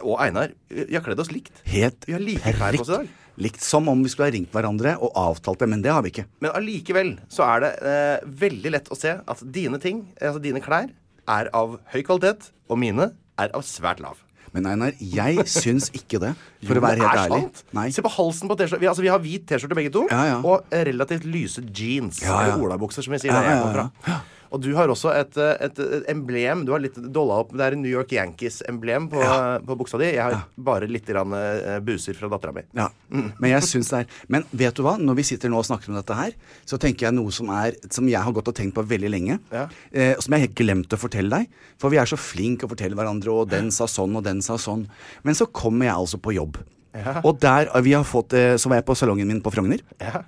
[0.02, 1.52] og Einar Vi har kledd oss likt.
[1.68, 3.10] Helt Vi har like klær på oss i dag.
[3.44, 6.12] Likt som om vi skulle ha ringt hverandre og avtalt det, men det har vi
[6.14, 6.26] ikke.
[6.44, 10.64] Men allikevel så er det eh, veldig lett å se at dine ting, altså dine
[10.64, 10.92] klær,
[11.28, 14.20] er av høy kvalitet, og mine er av svært lav.
[14.52, 16.34] Men Einar, jeg syns ikke det,
[16.68, 17.64] for Jo, å være helt ærlig.
[17.78, 17.86] Nei.
[17.96, 18.82] Se på halsen på T-skjorta.
[18.84, 20.38] Vi, altså, vi har hvit T-skjorte begge to, Ja, ja.
[20.44, 22.20] og relativt lyse jeans.
[22.26, 22.42] Ja, ja.
[22.52, 24.20] Eller olabukser, som vi sier der jeg kommer fra.
[24.52, 26.66] Og du har også et, eh, et, et emblem.
[26.68, 29.22] Du har litt dolla opp Det er en New York Yankees-emblem på,
[29.68, 30.10] på buksa di.
[30.12, 32.64] Jeg har bare litt grann, eh, buser fra dattera mi.
[32.76, 35.68] Ja, men jeg syns det er Men vet du hva, når vi sitter nå og
[35.70, 36.36] snakker om dette her,
[36.68, 39.40] så tenker jeg noe som er Som jeg har gått og tenkt på veldig lenge,
[39.54, 39.68] Ja.
[39.94, 41.48] eh, som jeg helt glemte å fortelle deg.
[41.80, 44.56] For vi er så flinke å fortelle hverandre, og den sa sånn, og den sa
[44.60, 44.88] sånn.
[45.24, 46.60] Men så kommer jeg altså på jobb.
[47.24, 49.80] Og der vi har fått eh, Så var jeg på salongen min på Frogner.
[50.02, 50.26] Ja.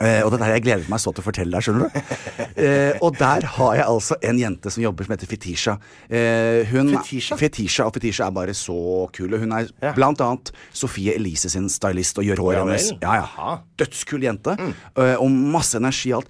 [0.00, 2.14] Eh, og det der jeg gledet meg så til å fortelle deg, skjønner du.
[2.58, 5.76] Eh, og der har jeg altså en jente som jobber som heter Fetisha.
[6.10, 7.38] Eh, hun, Fetisha?
[7.38, 7.86] Fetisha?
[7.86, 8.78] Og Fetisha er bare så
[9.14, 9.30] kul.
[9.34, 9.92] Og hun er Ja.
[9.94, 12.90] blant annet Sofie Elise sin stylist og gjør håret hennes.
[13.02, 13.56] Ja, ja.
[13.78, 14.56] Dødskul jente.
[14.58, 16.28] Eh, og masse energi og alt.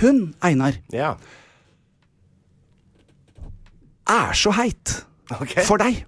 [0.00, 1.14] Hun, Einar, ja.
[4.08, 5.64] er så heit okay.
[5.66, 6.04] for deg.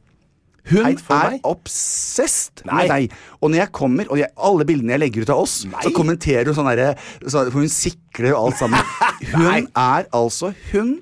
[0.71, 2.77] Hun er obsessed Nei.
[2.83, 3.19] med deg.
[3.41, 5.83] Og når jeg kommer, og jeg, alle bildene jeg legger ut av oss, Nei.
[5.85, 8.97] så kommenterer hun sånn derre så, For hun sikler jo alt sammen.
[9.35, 10.99] Hun er altså Hun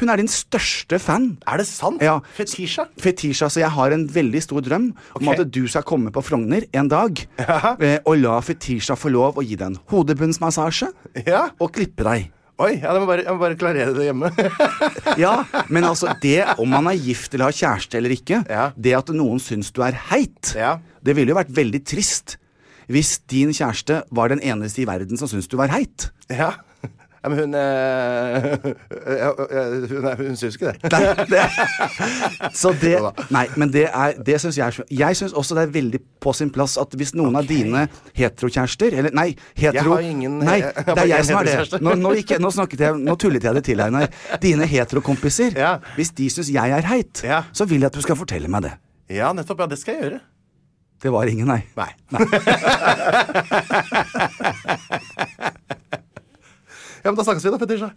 [0.00, 1.26] Hun er din største fan.
[1.50, 2.00] Er det sant?
[2.04, 2.20] Ja.
[2.36, 2.86] Fetisha?
[3.02, 6.64] Fetisha, så jeg har en veldig stor drøm om at du skal komme på Frogner
[6.72, 7.74] en dag ja.
[8.06, 10.88] og la Fetisha få lov å gi deg en hodebunnsmassasje
[11.26, 11.48] Ja.
[11.60, 12.30] og klippe deg.
[12.60, 14.28] Oi, ja, jeg, må bare, jeg må bare klarere det hjemme.
[15.24, 15.32] Ja,
[15.72, 18.66] men altså det om man er gift eller har kjæreste eller ikke, Ja.
[18.76, 20.74] det at noen syns du er heit, Ja.
[21.02, 22.36] det ville jo vært veldig trist
[22.90, 26.10] hvis din kjæreste var den eneste i verden som syns du var heit.
[26.28, 26.52] ja.
[27.20, 28.42] Ja men hun eh,
[29.90, 30.78] Hun, hun syns ikke det.
[30.92, 31.40] Nei, det,
[32.60, 32.94] så det
[33.34, 36.50] Nei, men det er Det syns jeg Jeg syns også det er veldig på sin
[36.54, 37.80] plass at hvis noen av dine
[38.16, 41.56] heterokjærester Eller nei, hetero Jeg har ingen- Nei, det er jeg som er det.
[41.84, 42.48] Nå, nå, gikk nå
[42.80, 44.06] jeg Nå tullet jeg det til, Einar.
[44.42, 45.50] Dine heterokompiser.
[45.58, 45.74] Ja.
[45.96, 47.42] Hvis de syns jeg er heit, Ja.
[47.52, 48.72] så vil jeg at du skal fortelle meg det.
[49.10, 49.58] Ja, nettopp.
[49.60, 50.20] Ja, det skal jeg gjøre.
[51.00, 51.62] Det var ingen, nei.
[51.76, 51.92] Nei.
[57.04, 57.90] ja, men da snakkes vi da, Fetisha.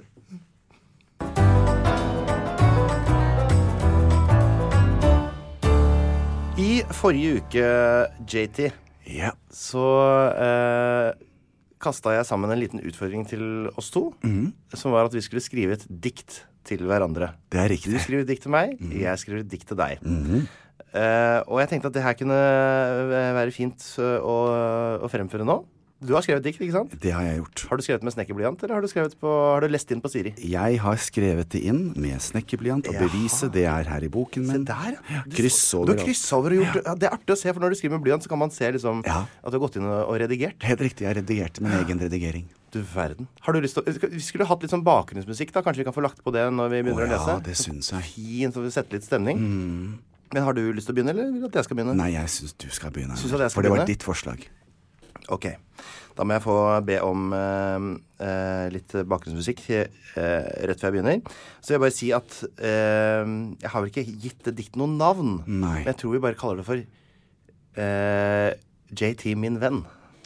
[6.61, 7.67] I forrige uke,
[8.29, 8.69] JT,
[9.09, 9.31] Ja.
[9.51, 9.83] så
[10.37, 11.09] eh,
[11.81, 14.11] kasta jeg sammen en liten utfordring til oss to.
[14.77, 17.33] Som var at vi skulle skrive et dikt til hverandre.
[17.51, 17.99] Det er Du riktig.
[18.05, 19.99] skriver et dikt til meg, jeg skriver et dikt til deg.
[20.93, 24.37] Eh, og jeg tenkte at det her kunne eh, være fint eh, å,
[25.01, 25.63] å fremføre nå.
[26.03, 26.93] Du har skrevet dikt, ikke sant?
[26.99, 27.61] Det har jeg gjort.
[27.69, 30.33] Har du skrevet med snekkerblyant, eller har du, på, har du lest inn på Siri?
[30.37, 33.07] Jeg har skrevet det inn med snekkerblyant, og Jaha.
[33.07, 35.21] beviset det er her i boken Se der, ja.
[35.25, 35.95] Du- Kryss Du over.
[35.95, 37.95] har kryssa over og gjort ja, Det er artig å se, for når du skriver
[37.97, 39.21] med blyant, så kan man se liksom Ja.
[39.43, 40.61] at du har gått inn og, redigert.
[40.63, 42.45] Helt riktig, jeg redigerte min egen redigering.
[42.73, 43.27] Du verden.
[43.41, 45.61] Har du lyst til å Vi skulle hatt litt sånn bakgrunnsmusikk, da.
[45.61, 47.43] Kanskje vi kan få lagt på det når vi begynner Å å ja, lese?
[47.45, 48.01] det synes jeg.
[48.15, 49.37] Fint, så vi setter litt stemning.
[50.33, 51.95] Men har du lyst til å begynne, eller vil du at jeg skal begynne?
[51.95, 53.13] Nei, jeg syns du skal begynne.
[53.15, 53.93] Synes du at jeg skal for det var begynne?
[53.93, 54.47] ditt forslag.
[55.31, 55.51] Ok.
[56.13, 56.55] Da må jeg få
[56.85, 57.85] be om eh,
[58.21, 59.87] eh, litt bakgrunnsmusikk eh,
[60.69, 61.33] rett før jeg begynner.
[61.57, 63.31] Så vil jeg bare si at eh,
[63.63, 65.39] jeg har vel ikke gitt det diktet noe navn.
[65.47, 65.79] Nei.
[65.81, 66.83] Men jeg tror vi bare kaller det for
[67.81, 68.51] eh,
[68.93, 69.81] JT min venn.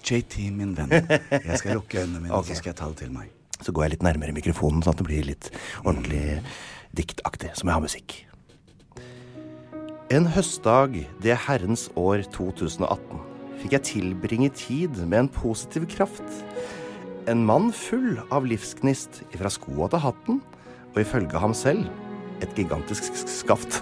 [0.08, 0.92] JT, min venn.
[0.92, 2.54] Jeg skal lukke øynene mine, okay.
[2.56, 3.32] Så skal jeg ta det til meg.
[3.58, 5.50] Så går jeg litt nærmere mikrofonen, sånn at det blir litt
[5.82, 6.42] ordentlig
[6.96, 7.54] diktaktig.
[7.58, 8.20] Så må jeg ha musikk.
[10.14, 13.37] En høstdag det herrens år 2018
[13.68, 16.24] fikk jeg tilbringe tid med en positiv kraft.
[17.28, 20.38] En mann full av livsgnist ifra skoa til hatten,
[20.94, 21.84] og ifølge ham selv
[22.40, 23.82] et gigantisk skaft.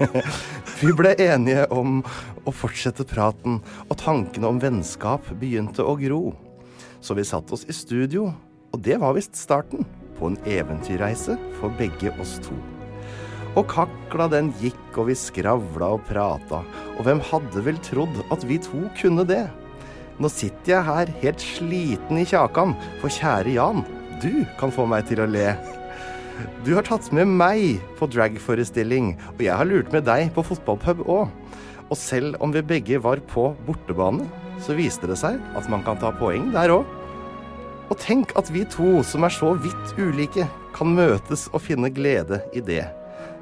[0.80, 2.00] Vi ble enige om
[2.48, 6.32] å fortsette praten, og tankene om vennskap begynte å gro.
[7.04, 8.30] Så vi satte oss i studio,
[8.72, 9.84] og det var visst starten
[10.16, 12.56] på en eventyrreise for begge oss to.
[13.56, 16.60] Og kakla den gikk, og vi skravla og prata,
[16.96, 19.46] og hvem hadde vel trodd at vi to kunne det?
[20.20, 23.82] Nå sitter jeg her helt sliten i kjakan, for kjære Jan,
[24.22, 25.50] du kan få meg til å le.
[26.64, 31.04] Du har tatt med meg på dragforestilling, og jeg har lurt med deg på fotballpub
[31.04, 31.32] òg.
[31.86, 34.26] Og selv om vi begge var på bortebane,
[34.64, 36.84] så viste det seg at man kan ta poeng der òg.
[37.86, 42.42] Og tenk at vi to, som er så vidt ulike, kan møtes og finne glede
[42.56, 42.84] i det.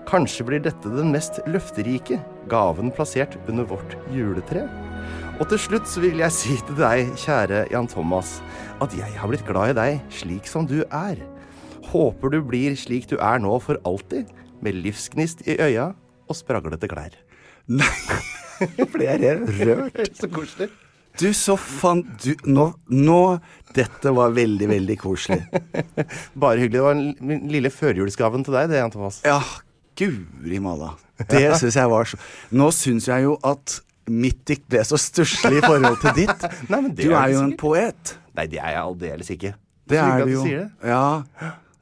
[0.08, 2.18] Kanskje blir dette den mest løfterike
[2.50, 4.66] gaven plassert under vårt juletre.
[5.40, 8.36] Og til slutt så vil jeg si til deg, kjære Jan Thomas,
[8.84, 11.18] at jeg har blitt glad i deg slik som du er.
[11.90, 14.30] Håper du blir slik du er nå for alltid,
[14.64, 15.90] med livsgnist i øya
[16.28, 17.16] og spraglete klær.
[17.68, 17.90] Nei,
[18.94, 20.00] Ble jeg rørt?
[20.20, 20.70] Så koselig.
[21.14, 23.18] Du, så faen, Du, nå, nå
[23.74, 25.44] Dette var veldig, veldig koselig.
[26.42, 26.74] Bare hyggelig.
[26.74, 29.20] Det var den lille førjulsgaven til deg, det, Jan Thomas.
[29.22, 29.38] Ja,
[29.98, 30.92] guri malla.
[31.30, 32.18] Det syns jeg var så
[32.58, 33.80] Nå syns jeg jo at
[34.10, 36.46] mitt dikt ble så stusslig i forhold til ditt.
[36.70, 38.16] Nei, men det du er er jo en poet.
[38.36, 39.52] Nei, det er jeg aldeles ikke.
[39.88, 40.42] Det er du jo.
[40.84, 41.04] Ja.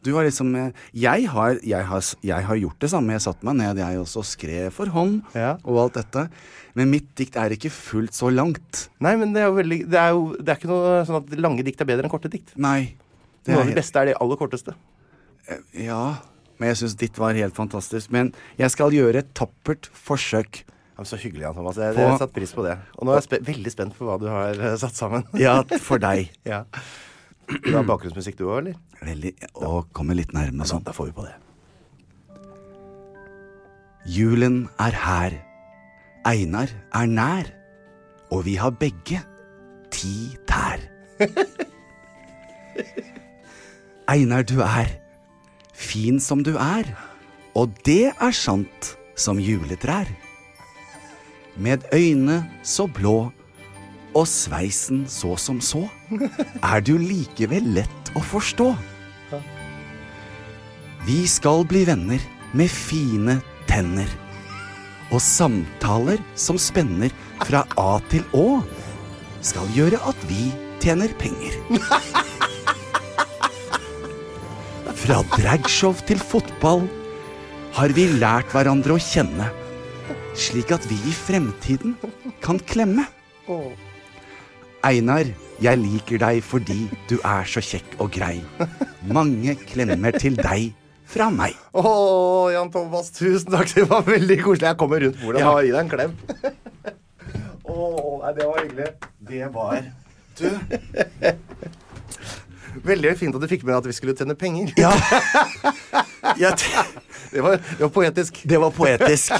[0.02, 3.14] Du har liksom eh, jeg har, jeg, har, jeg har gjort det samme.
[3.14, 5.52] Jeg satte meg ned, jeg også skrev for hånd Ja.
[5.62, 6.24] og alt dette.
[6.78, 8.86] Men mitt dikt er ikke fullt så langt.
[9.04, 11.34] Nei, men det er jo veldig Det er jo det er ikke noe sånn at
[11.38, 12.54] lange dikt er bedre enn korte dikt.
[12.58, 12.94] Nei.
[13.42, 14.74] Det Noe av det beste er de aller korteste.
[15.74, 16.02] Ja,
[16.62, 18.12] men jeg syns ditt var helt fantastisk.
[18.14, 20.60] Men jeg skal gjøre et tappert forsøk.
[20.94, 21.80] Ja, så hyggelig, Jan Thomas.
[21.82, 22.76] Jeg har satt pris på det.
[23.00, 25.26] Og nå er jeg spe veldig spent på hva du har uh, satt sammen.
[25.40, 26.30] Ja, for deg.
[26.52, 26.62] ja.
[27.50, 28.78] Du har bakgrunnsmusikk du òg, eller?
[29.02, 30.86] Veldig, og kommer litt nærme sånn.
[30.86, 31.34] Da får vi på det.
[34.14, 35.38] Julen er her.
[36.30, 37.50] Einar er nær.
[38.30, 39.18] Og vi har begge
[39.90, 40.78] ti tær.
[44.14, 45.01] Einar, du er
[45.72, 46.88] fin som du er,
[47.58, 50.08] og det er sant som juletrær.
[51.56, 53.32] Med øyne så blå
[54.12, 55.86] og sveisen så som så,
[56.62, 58.72] er du likevel lett å forstå.
[61.08, 62.22] Vi skal bli venner
[62.54, 64.08] med fine tenner.
[65.12, 68.62] Og samtaler som spenner fra A til Å,
[69.44, 71.58] skal gjøre at vi tjener penger.
[75.02, 76.84] Fra dragshow til fotball
[77.76, 79.46] har vi lært hverandre å kjenne,
[80.38, 81.94] slik at vi i fremtiden
[82.44, 83.06] kan klemme.
[84.84, 85.28] Einar,
[85.62, 88.40] jeg liker deg fordi du er så kjekk og grei.
[89.06, 90.72] Mange klemmer til deg
[91.12, 91.54] fra meg.
[91.76, 91.82] Å,
[92.54, 93.70] Jan Thomas, tusen takk.
[93.76, 94.70] Det var veldig koselig.
[94.72, 95.52] Jeg kommer rundt bordet Ja.
[95.52, 96.12] og gir deg en klem.
[97.62, 97.74] Å,
[98.24, 98.88] nei, det var hyggelig.
[99.28, 99.82] Det var
[100.32, 100.48] Du
[102.84, 104.72] Veldig fint at du fikk med at vi skulle tjene penger.
[104.80, 104.92] Ja.
[106.38, 106.54] Jeg
[107.32, 108.38] Det var, det var poetisk.
[108.48, 109.32] det var poetisk.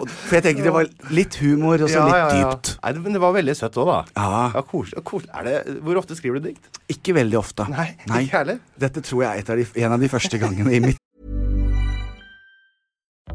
[0.00, 2.50] Og- For jeg tenker det var litt humor og så Ja, litt ja, ja.
[2.54, 2.70] dypt.
[2.82, 3.98] Nei, det- men det var veldig søtt òg, da.
[4.16, 4.62] Ja.
[4.62, 5.30] koselig.
[5.34, 6.66] Er det, hvor ofte skriver du dikt?
[6.90, 7.66] Ikke veldig ofte.
[7.70, 8.58] Nei, ikke heller.
[8.78, 10.98] Dette tror jeg er et av de, en av de første gangene i mitt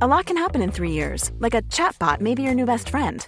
[0.01, 2.89] A lot can happen in three years, like a chatbot may be your new best
[2.89, 3.27] friend.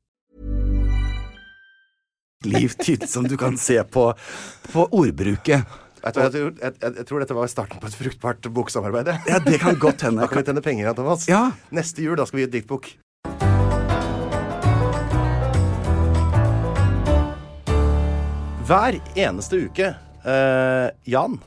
[2.47, 4.09] liv tydelig som du kan se på,
[4.71, 5.65] på ordbruket.
[6.01, 9.11] Jeg, tror, jeg, jeg, jeg tror dette var starten på et fruktbart boksamarbeid.
[9.29, 10.23] Ja, det kan godt hende.
[10.23, 11.27] Da kan vi tjene penger, igjen, Thomas.
[11.29, 11.43] Ja.
[11.69, 12.89] Neste jul da skal vi gi et diktbok.
[18.71, 21.37] Hver eneste uke, eh, Jan,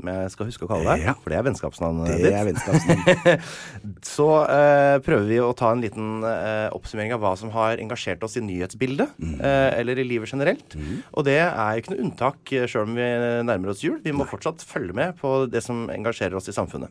[0.00, 1.14] som jeg skal huske å kalle deg, Ja.
[1.20, 3.48] for det er vennskapsnavnet Det ditt, er vennskapsnavnet.
[4.16, 8.24] så eh, prøver vi å ta en liten eh, oppsummering av hva som har engasjert
[8.26, 10.76] oss i nyhetsbildet, eh, eller i livet generelt.
[11.14, 13.10] Og det er jo ikke noe unntak eh, sjøl om vi
[13.46, 14.00] nærmer oss jul.
[14.04, 16.90] Vi må fortsatt følge med på det som engasjerer oss i samfunnet.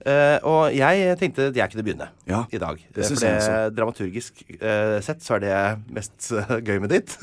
[0.00, 2.78] Eh, og jeg tenkte at jeg kunne begynne Ja, i dag.
[2.94, 5.56] det For det, dramaturgisk uh, sett så er det
[5.92, 7.16] mest uh, gøy med ditt.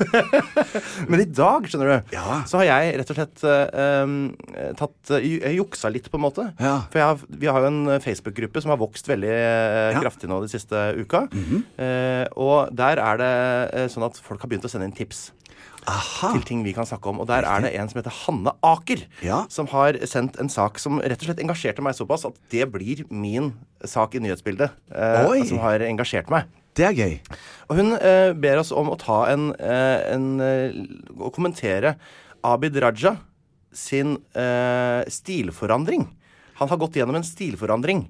[1.10, 2.42] Men i dag, skjønner du, Ja.
[2.46, 3.44] så har jeg rett og slett
[4.78, 6.48] tatt uh, juksa litt, på en måte.
[6.62, 6.76] Ja.
[6.92, 9.34] For har, vi har jo en Facebook-gruppe som har vokst veldig
[9.98, 11.26] kraftig nå de siste uka.
[11.32, 11.64] Mhm.
[11.78, 15.28] Eh, og der er det sånn at folk har begynt å sende inn tips.
[15.88, 16.32] Aha.
[16.36, 17.22] Til ting vi kan snakke om.
[17.22, 19.04] Og der er det en som heter Hanne Aker.
[19.24, 19.42] Ja.
[19.52, 23.06] Som har sendt en sak som rett og slett engasjerte meg såpass at det blir
[23.08, 23.54] min
[23.88, 24.74] sak i nyhetsbildet.
[24.92, 26.50] eh, som har engasjert meg.
[26.78, 27.14] Det er gøy.
[27.70, 30.76] Og hun eh, ber oss om å ta en, en, en eh,
[31.18, 31.96] Å kommentere
[32.46, 33.16] Abid Raja
[33.74, 36.06] sin eh, stilforandring.
[36.60, 38.06] Han har gått gjennom en stilforandring.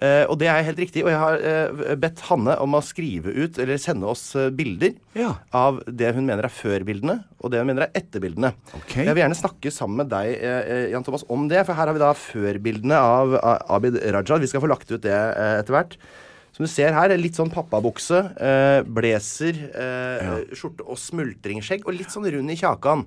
[0.00, 1.02] Eh, og det er helt riktig.
[1.04, 4.94] Og jeg har eh, bedt Hanne om å skrive ut, eller sende oss eh, bilder
[5.18, 5.34] Ja.
[5.52, 8.54] av det hun mener er før-bildene, og det hun mener er etter-bildene.
[8.80, 9.04] Okay.
[9.04, 10.32] Jeg vil gjerne snakke sammen med deg,
[10.94, 11.60] Jan Thomas, om det.
[11.68, 13.36] For her har vi da før-bildene av
[13.76, 14.40] Abid Raja.
[14.42, 15.98] Vi skal få lagt ut det etter hvert.
[16.52, 18.18] Som du ser her, litt sånn pappabukse,
[18.92, 21.86] blazer, eh, skjorte og smultringskjegg.
[21.88, 23.06] Og litt sånn rund i kjakan.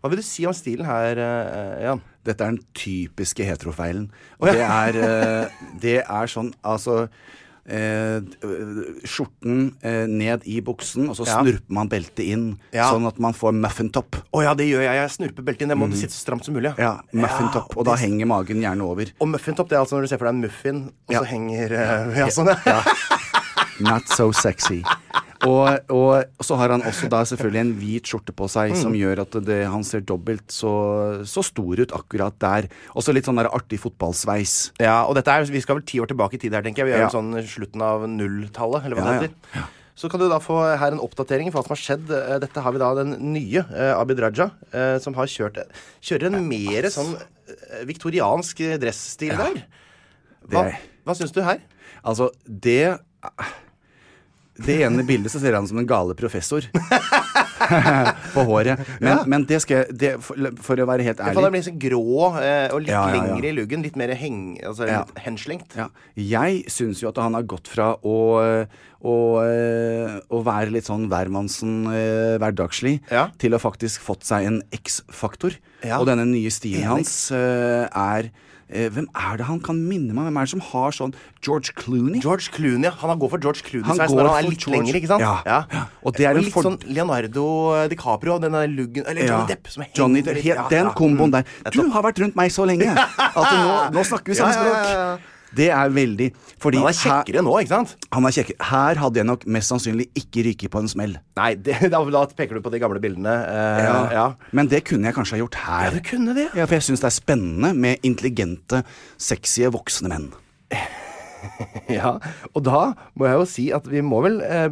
[0.00, 2.00] Hva vil du si om stilen her, eh, Jan?
[2.24, 4.10] Dette er den typiske heterofeilen.
[4.38, 4.52] Oh, ja.
[4.52, 5.48] Det er eh,
[5.80, 7.08] Det er sånn altså
[7.68, 8.20] eh,
[9.08, 11.40] skjorten eh, ned i buksen, og så Ja.
[11.42, 12.90] snurper man beltet inn, Ja.
[12.92, 14.16] sånn at man får muffintop.
[14.32, 14.94] Å ja, det gjør jeg.
[15.02, 15.68] Jeg snurper beltet inn.
[15.68, 16.72] Det må sitte så stramt som mulig.
[16.76, 16.78] Mm.
[16.78, 17.76] Ja, muffintop.
[17.76, 19.06] og da henger magen gjerne over.
[19.20, 21.20] Og muffintop, det er altså når du ser for deg en muffin, og Ja.
[21.20, 22.82] så henger eh, Ja, sånn, ja.
[23.80, 24.82] Not so sexy.
[25.46, 28.98] Og, og så har han også da selvfølgelig en hvit skjorte på seg som Mm.
[28.98, 30.72] gjør at det, han ser dobbelt så,
[31.22, 32.66] så stor ut akkurat der.
[32.98, 34.72] Også litt sånn der artig fotballsveis.
[34.82, 36.90] Ja, og dette er, Vi skal vel ti år tilbake i tid her, tenker jeg.
[36.90, 37.08] Vi er Ja.
[37.08, 39.60] jo sånn slutten av nulltallet, eller hva Ja, det ja.
[39.62, 39.68] heter.
[39.98, 42.10] Så kan du da få her en oppdatering for hva som har skjedd.
[42.10, 45.62] Eh, Dette har vi da den nye eh, Abid Raja, eh, som har kjørt
[46.02, 49.62] kjører en mer sånn eh, viktoriansk dressstil der.
[50.50, 50.72] Hva,
[51.06, 51.58] hva syns du her?
[52.04, 52.98] Altså, det
[54.66, 56.64] det ene bildet så ser han ut som en gale professor.
[58.34, 58.80] på håret.
[59.00, 59.22] Men, Ja.
[59.26, 62.02] men det skal jeg det, for, for å være helt ærlig ærlig blir så grå
[62.40, 63.82] eh, og litt Ja, ja, lengre i luggen.
[63.84, 64.58] Litt mer heng...
[64.64, 65.76] Altså litt henslengt.
[66.16, 68.16] Jeg syns jo at han har gått fra å,
[69.02, 72.98] å, eh, å være litt sånn hvermannsen eh, hverdagslig
[73.38, 75.58] til å faktisk fått seg en X-faktor.
[75.98, 78.30] Og denne nye stilen hans eh, er
[78.70, 80.24] eh, Hvem er det han kan minne meg?
[80.28, 82.20] Hvem er det som har sånn George Clooney?
[82.20, 82.92] George Clooney, ja.
[83.00, 85.22] Han går for George Clooney, han, går han er litt George- lenger, ikke sant?
[85.22, 85.86] Ja.
[86.02, 89.68] Og det er en litt for- sånn Leonardo DiCaprio, den der luggen Eller Johnny Depp,
[89.68, 90.92] som Johnny Depp, ja, Den ja.
[90.94, 91.42] komboen der.
[91.64, 94.62] Mm, Du har vært rundt meg så lenge at nå, nå snakker vi samme Ja,
[94.64, 95.16] ja, ja, ja.
[95.16, 95.34] språk.
[95.56, 96.26] Det er veldig
[96.60, 97.94] Fordi Han er her, kjekkere nå, ikke sant?
[98.12, 98.66] han er kjekkere.
[98.68, 101.16] Her hadde jeg nok mest sannsynlig ikke ryket på en smell.
[101.38, 103.34] Nei, det, da, da peker du på de gamle bildene.
[103.48, 104.26] Eh, ja.
[104.52, 105.88] Men det kunne jeg kanskje ha gjort her.
[105.88, 106.48] Ja, du kunne det.
[106.52, 108.82] Ja, For jeg syns det er spennende med intelligente,
[109.16, 110.30] sexy voksne menn.
[111.88, 112.10] Ja,
[112.52, 112.80] og da
[113.16, 114.66] må jeg jo si at vi må vel eh,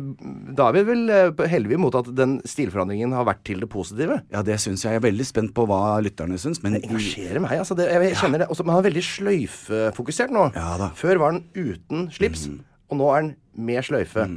[0.56, 4.18] Da er vi vel eh, heldige mot at den stilforandringen har vært til det positive.
[4.34, 4.96] Ja, det syns jeg.
[4.96, 6.60] Jeg er veldig spent på hva lytterne syns.
[6.64, 7.56] Men Det engasjerer meg.
[7.62, 8.50] altså det, Jeg kjenner det.
[8.52, 10.50] Også, men han er veldig sløyfefokusert nå.
[10.56, 10.90] Ja da.
[10.98, 12.46] Før var han uten slips,
[12.90, 14.28] og nå er han med sløyfe.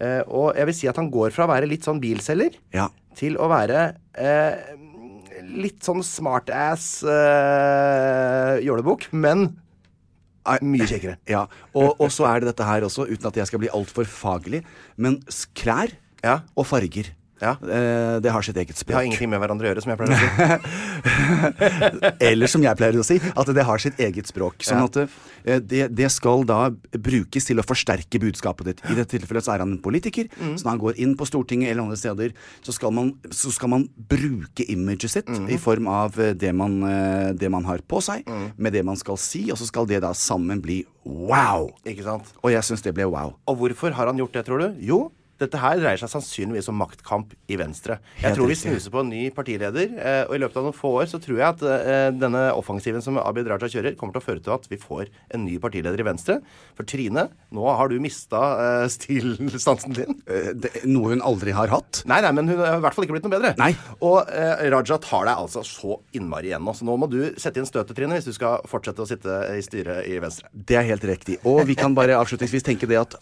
[0.00, 2.86] Eh, og jeg vil si at han går fra å være litt sånn bilselger ja.
[3.18, 4.76] til å være eh,
[5.50, 9.50] litt sånn smartass eh, jålebukk, men
[10.62, 11.16] mye kjekkere.
[11.28, 11.46] ja.
[11.74, 14.64] Og, og så er det dette her også, uten at jeg skal bli altfor faglig,
[14.96, 15.20] men
[15.54, 15.92] klær
[16.24, 16.40] Ja.
[16.56, 17.14] og farger.
[17.40, 17.54] Ja.
[17.62, 18.92] Eh, det har sitt eget språk.
[18.92, 20.28] Det har ingenting med hverandre å gjøre, som jeg pleier å si.
[22.30, 24.60] Eller som jeg pleier å si, at det har sitt eget språk.
[24.66, 24.84] Sånn Ja.
[24.88, 24.96] at
[25.44, 28.82] eh, det, det skal da brukes til å forsterke budskapet ditt.
[28.90, 30.54] I dette tilfellet så er han en politiker, Mm.
[30.58, 33.68] så når han går inn på Stortinget eller andre steder, så skal man, så skal
[33.68, 35.48] man bruke imaget sitt Mm.
[35.50, 36.80] i form av eh, det man,
[37.36, 38.52] det man har på seg, Mm.
[38.58, 41.70] med det man skal si, og så skal det da sammen bli wow.
[41.86, 42.24] Ikke sant?
[42.44, 43.34] Og jeg syns det ble wow.
[43.48, 44.76] Og hvorfor har han gjort det, tror du?
[44.80, 47.96] Jo, dette her dreier seg sannsynligvis om maktkamp i Venstre.
[48.20, 50.92] Jeg tror vi snuser på en ny partileder, eh, og i løpet av noen få
[51.00, 54.26] år så tror jeg at eh, denne offensiven som Abid Raja kjører, kommer til å
[54.26, 56.38] føre til at vi får en ny partileder i Venstre.
[56.76, 57.26] For Trine,
[57.56, 60.20] nå har du mista eh, stilstansen din.
[60.60, 62.02] Det, noe hun aldri har hatt.
[62.10, 63.54] Nei, nei, men hun har i hvert fall ikke blitt noe bedre.
[63.60, 63.72] Nei.
[64.04, 64.20] Og
[64.74, 66.74] Raja tar deg altså så innmari igjen nå.
[66.76, 69.64] Så nå må du sette inn støtet, Trine, hvis du skal fortsette å sitte i
[69.64, 70.50] styret i Venstre.
[70.52, 71.40] Det er helt riktig.
[71.48, 73.16] Og vi kan bare avslutningsvis tenke det at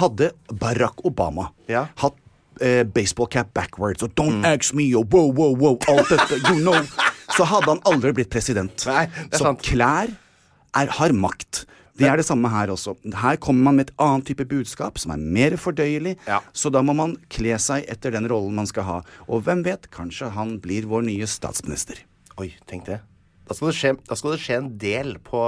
[0.00, 1.29] hadde Barack Obama
[1.70, 1.86] Ja.
[2.02, 2.16] hatt
[2.60, 6.60] eh, baseball cap backwards og don't ask me og wow, wow, wow, alt dette, you
[6.60, 6.78] know,
[7.36, 8.86] så hadde han aldri blitt president.
[8.90, 9.62] Nei, det så sant.
[9.66, 11.64] klær er, har makt.
[12.00, 12.94] Det er det samme her også.
[13.20, 16.14] Her kommer man med et annet type budskap som er mer fordøyelig.
[16.24, 16.38] Ja.
[16.56, 18.98] Så da må man kle seg etter den rollen man skal ha.
[19.28, 22.00] Og hvem vet, kanskje han blir vår nye statsminister.
[22.40, 23.02] Oi, tenk det.
[23.50, 25.38] Da skal det skje, skal det skje en del på,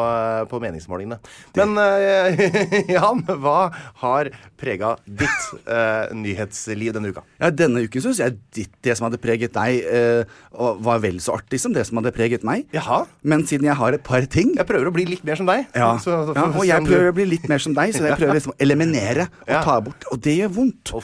[0.51, 1.21] på meningsmålingene.
[1.55, 2.41] Men uh,
[2.97, 3.59] Jan, hva
[4.03, 7.23] har prega ditt uh, nyhetsliv denne uka?
[7.39, 11.37] Ja, Denne uken syns jeg ditt, det som hadde preget deg, uh, var vel så
[11.39, 12.67] artig som det som hadde preget meg.
[12.75, 13.05] Jaha.
[13.23, 15.69] Men siden jeg har et par ting Jeg prøver å bli litt mer som deg.
[15.71, 18.03] ja, Så- så ja, Og jeg prøver du- å bli litt mer som deg, så
[18.11, 19.63] jeg prøver liksom å eliminere og Ja.
[19.63, 20.03] ta bort.
[20.11, 20.97] Og det gjør vondt.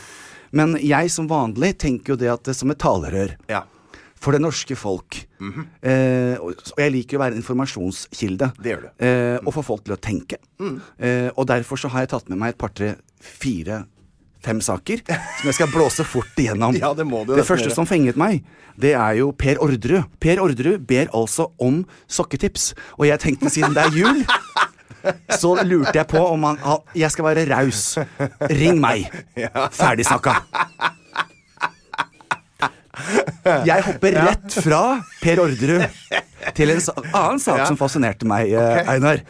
[0.50, 3.37] Men jeg som vanlig tenker jo det at det som et talerør.
[3.48, 3.62] Ja.
[4.18, 5.20] For det norske folk.
[5.38, 8.50] eh, og, og jeg liker å være en informasjonskilde.
[8.59, 8.88] Det gjør du.
[9.07, 10.40] Eh, og få folk til å tenke.
[10.98, 13.85] Eh, og derfor så har jeg tatt med meg et par-tre, fire
[14.38, 16.76] Fem saker som jeg skal blåse fort igjennom.
[16.83, 18.44] Ja, det må du det første som fenget meg,
[18.78, 20.07] det er jo Per Orderud.
[20.22, 22.70] Per Orderud ber altså om sokketips.
[23.00, 24.22] Og jeg tenkte siden det er jul
[25.42, 26.59] så lurte jeg på om han
[26.94, 27.83] Jeg skal være raus.
[28.50, 29.11] Ring meg.
[29.74, 30.38] Ferdig snakka.
[33.70, 34.80] Jeg hopper rett fra
[35.22, 35.84] Per Orderud
[36.56, 36.80] til en
[37.16, 39.22] annen sak som fascinerte meg, eh, Einar.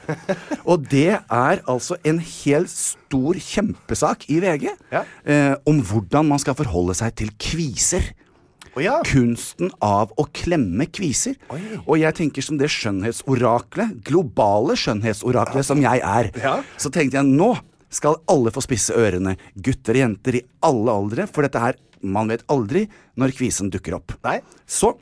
[0.69, 5.05] Og det er altså en helt stor kjempesak i VG Ja.
[5.25, 8.11] eh, om hvordan man skal forholde seg til kviser.
[8.77, 8.99] Oh, ja.
[9.09, 11.35] Kunsten av å klemme kviser.
[11.87, 16.59] Og jeg tenker som det skjønnhetsoraklet, globale skjønnhetsoraklet som jeg er, Ja.
[16.79, 17.57] så tenkte jeg nå
[17.91, 22.29] skal alle få spisse ørene, gutter og jenter i alle aldre, for dette her, man
[22.29, 22.87] vet aldri
[23.19, 24.15] når kvisen dukker opp.
[24.25, 24.41] Nei.
[24.67, 24.95] Så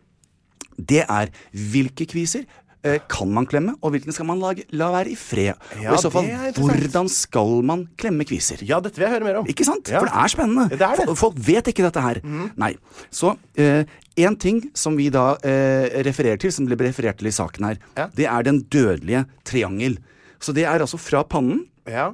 [0.77, 2.45] det er hvilke kviser
[2.85, 5.55] eh, kan man klemme, og hvilken skal man lage, la være i fred?
[5.81, 6.29] Ja, og i så fall,
[6.59, 8.61] hvordan skal man klemme kviser?
[8.63, 9.49] ja, dette vil jeg høre mer om.
[9.51, 9.89] Ikke sant?
[9.89, 10.01] Ja.
[10.03, 10.67] For det er spennende.
[10.75, 11.17] Det er det.
[11.19, 12.21] Folk vet ikke dette her.
[12.61, 12.75] Nei.
[13.11, 17.71] Så én ting som vi da eh, refererer til, som blir referert til i saken
[17.71, 18.07] her, Ja.
[18.17, 19.99] det er den dødelige triangel.
[20.41, 22.11] Så det er altså fra pannen, Ja,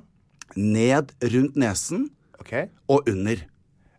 [0.57, 2.11] ned rundt nesen
[2.41, 2.67] okay.
[2.89, 3.41] og under.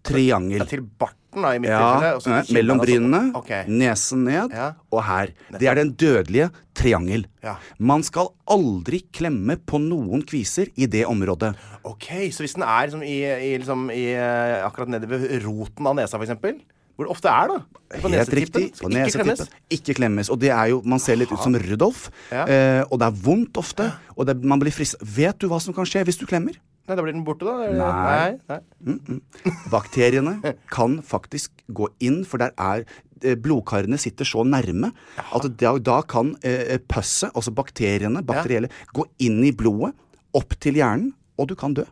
[0.04, 0.60] Triangel.
[0.64, 2.40] Ja, til barten da, i mitt Ja, tilfelle.
[2.44, 3.64] eh, mellom brynene, okay.
[3.68, 4.74] nesen ned Ja.
[4.92, 5.32] og her.
[5.58, 7.26] Det er den dødelige triangel.
[7.44, 7.56] Ja.
[7.80, 11.56] Man skal aldri klemme på noen kviser i det området.
[11.84, 15.88] Ok, så hvis den er liksom i, i, liksom, i eh, akkurat nede ved roten
[15.88, 16.60] av nesa, eksempel,
[16.96, 17.64] hvor det ofte er, da
[18.02, 18.66] på Helt riktig.
[18.78, 19.36] På ikke nesetippen.
[19.38, 19.50] klemmes.
[19.70, 20.30] Ikke klemmes.
[20.30, 22.10] Og det er jo Man ser litt ut som Rudolf.
[22.32, 22.46] Ja.
[22.46, 23.92] Eh, og det er vondt ofte.
[24.18, 26.54] Og det, man blir frista Vet du hva som kan skje hvis du klemmer?
[26.84, 27.70] Nei, da blir den borte, da?
[27.72, 28.36] Nei.
[28.50, 29.52] nei, nei.
[29.72, 30.34] Bakteriene
[30.74, 32.84] kan faktisk gå inn, for der er
[33.24, 34.90] eh, Blodkarene sitter så nærme
[35.24, 39.94] at da, da kan eh, pusset, altså bakteriene, bakterielle, gå inn i blodet,
[40.36, 41.86] opp til hjernen, og du kan dø.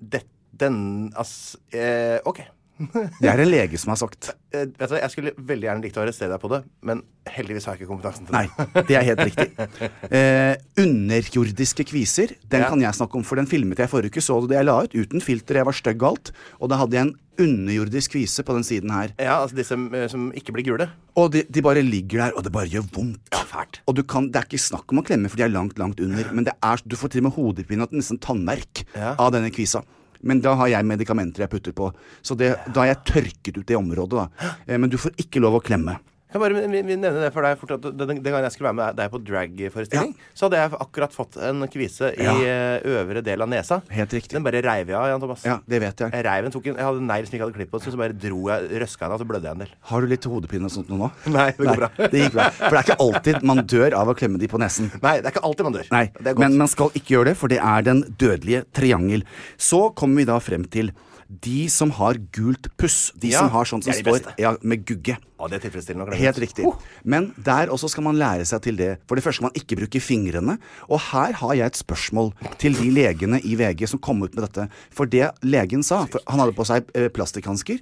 [0.00, 0.24] Det,
[0.56, 2.40] den Altså Eh, ok.
[3.22, 4.30] Det er en lege som har sagt.
[4.54, 7.66] Eh, vet du, Jeg skulle veldig gjerne likt å arrestere deg på det, men heldigvis
[7.68, 8.40] har jeg ikke kompetansen til det.
[8.40, 8.96] Nei, det.
[8.96, 9.48] er helt riktig.
[10.20, 12.68] Eh, underjordiske kviser, den Ja.
[12.68, 14.22] kan jeg snakke om, for den filmet jeg forrige uke.
[14.24, 14.94] Så du det jeg la ut?
[14.96, 16.32] Uten filter, jeg var stygg alt.
[16.60, 19.12] Og da hadde jeg en underjordisk kvise på den siden her.
[19.20, 20.88] Ja, altså disse som, som ikke blir gule.
[21.16, 23.20] Og de, de bare ligger der, og det bare gjør vondt.
[23.32, 23.80] Ja, fælt.
[23.86, 26.00] Og du kan, det er ikke snakk om å klemme, for de er langt, langt
[26.04, 26.32] under.
[26.34, 29.14] Men det er, du får til og med hodepine og nesten tannverk Ja.
[29.18, 29.84] av denne kvisa.
[30.22, 31.90] Men da har jeg medikamenter jeg putter på.
[32.22, 34.54] Så det, da har jeg tørket ut det området, da.
[34.66, 35.98] Eh, Men du får ikke lov å klemme.
[36.30, 38.96] Jeg bare nevne det for deg fort at Den, den gangen jeg skulle være med
[39.00, 42.34] deg på dragforestilling, så hadde jeg akkurat fått en kvise i Ja.
[42.38, 43.80] eh, øvre del av nesa.
[43.90, 44.36] Helt riktig.
[44.38, 45.42] Den bare reiv jeg av, Jan Thomas.
[45.44, 46.12] Ja, det vet jeg.
[46.14, 48.40] Jeg reiv tok en, jeg hadde negl som ikke hadde klipp på, så bare dro
[48.46, 49.74] jeg, røska den av, så blødde jeg en del.
[49.90, 51.10] Har du litt hodepine og sånt nå?
[51.34, 51.90] Nei, det går bra.
[51.98, 52.48] det gikk bra.
[52.60, 54.90] For det er ikke alltid man dør av å klemme de på nesen.
[55.02, 55.90] Nei, det er ikke alltid man dør.
[55.90, 56.04] Nei,
[56.38, 59.26] men man skal ikke gjøre det, for det er den dødelige triangel.
[59.58, 60.92] Så kommer vi da frem til
[61.30, 63.12] de som har gult puss.
[63.14, 65.14] De Ja, som har sånn som står ja, med gugge.
[65.40, 66.20] Å, det er tilfredsstillende å glemme.
[66.20, 66.66] Helt riktig.
[67.06, 68.90] Men der også skal man lære seg til det.
[69.08, 70.58] For det første skal man ikke bruke fingrene.
[70.90, 74.42] Og her har jeg et spørsmål til de legene i VG som kom ut med
[74.48, 74.66] dette.
[74.92, 77.78] For det legen sa for Han hadde på seg eh, plastikkhansker,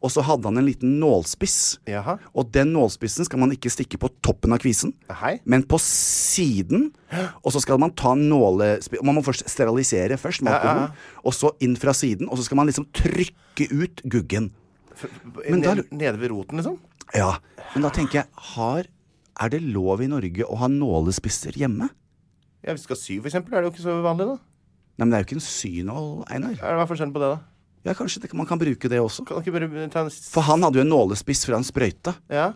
[0.00, 1.58] og så hadde han en liten nålspiss.
[1.90, 2.16] Jaha.
[2.34, 5.36] Og den nålspissen skal man ikke stikke på toppen av kvisen, Hei.
[5.44, 6.90] men på siden.
[7.44, 10.90] Og så skal man ta nålespiss Man må først sterilisere først med alkohol.
[11.26, 14.50] Og så inn fra siden, og så skal man liksom trykke ut guggen.
[15.48, 16.78] Men da- nede ved roten, liksom?
[17.16, 17.38] Ja,
[17.74, 18.84] men da tenker jeg har,
[19.40, 21.88] Er det lov i Norge å ha nålespisser hjemme?
[22.62, 24.36] Ja, Hvis du skal sy, for eksempel, er det jo ikke så vanlig, da.
[24.98, 26.50] Nei, men det er jo ikke en synål, Einar.
[26.50, 27.38] Er det Hva er forskjellen på det, da?
[27.88, 29.24] Ja, kanskje det, man kan bruke det også.
[29.24, 32.12] Kan ikke bare ta en For han hadde jo en nålespiss fra en sprøyte.
[32.28, 32.50] Ja.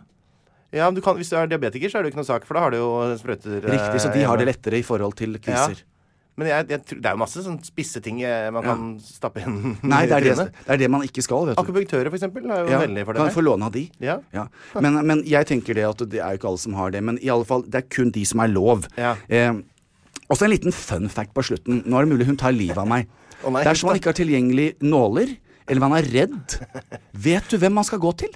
[0.74, 2.46] Ja, men du kan, Hvis du er diabetiker, så er det jo ikke noe sak,
[2.48, 2.88] for da har du jo
[3.20, 3.60] sprøyter.
[3.62, 5.84] eh, Riktig, så de har det lettere i forhold til kviser.
[6.34, 9.76] Men jeg, jeg, det er jo masse sånn spisse ting eh, man kan stappe inn
[9.92, 11.60] Nei, det er det, det er det man ikke skal, vet du.
[11.62, 13.22] Akupunktører, eksempel, er jo Ja, veldig for det.
[13.22, 13.84] kan du få låne av de.
[14.02, 14.16] Ja.
[14.34, 14.48] Ja.
[14.82, 17.04] Men, men jeg tenker det at det er jo ikke alle som har det.
[17.06, 18.88] Men i alle fall, det er kun de som er lov.
[18.98, 19.12] Ja.
[19.30, 19.52] Eh,
[20.26, 21.84] også en liten fun fact på slutten.
[21.86, 23.06] Nå er det mulig hun tar livet av meg.
[23.46, 25.36] oh, Dersom man ikke har tilgjengelig nåler,
[25.70, 26.58] eller man er redd,
[27.28, 28.34] vet du hvem man skal gå til?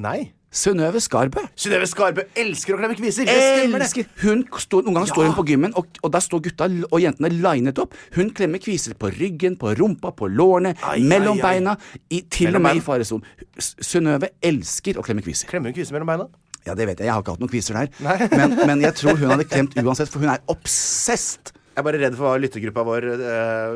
[0.00, 0.30] Nei.
[0.54, 1.42] Synnøve Skarbø.
[1.58, 3.26] Synnøve Skarbø elsker å klemme kviser!
[3.26, 3.88] Det stemmer, det!
[3.88, 7.00] Elsker hun står, Noen ganger står hun på gymmen, og, og der står gutta og
[7.02, 7.96] jentene linet opp.
[8.14, 11.44] Hun klemmer kviser på ryggen, på rumpa, på lårene, Ai, mellom ai, ai.
[11.48, 11.74] beina.
[12.06, 13.26] I, til Mellom og med i faresonen.
[13.58, 15.50] Synnøve elsker å klemme kviser.
[15.50, 16.28] Klemmer hun kviser mellom beina?
[16.64, 17.10] Ja, det vet jeg.
[17.10, 17.90] Jeg har ikke hatt noen kviser der.
[18.38, 21.50] Men, men jeg tror hun hadde klemt uansett, for hun er obsessed.
[21.74, 23.74] Jeg er bare redd for hva lyttergruppa vår øh,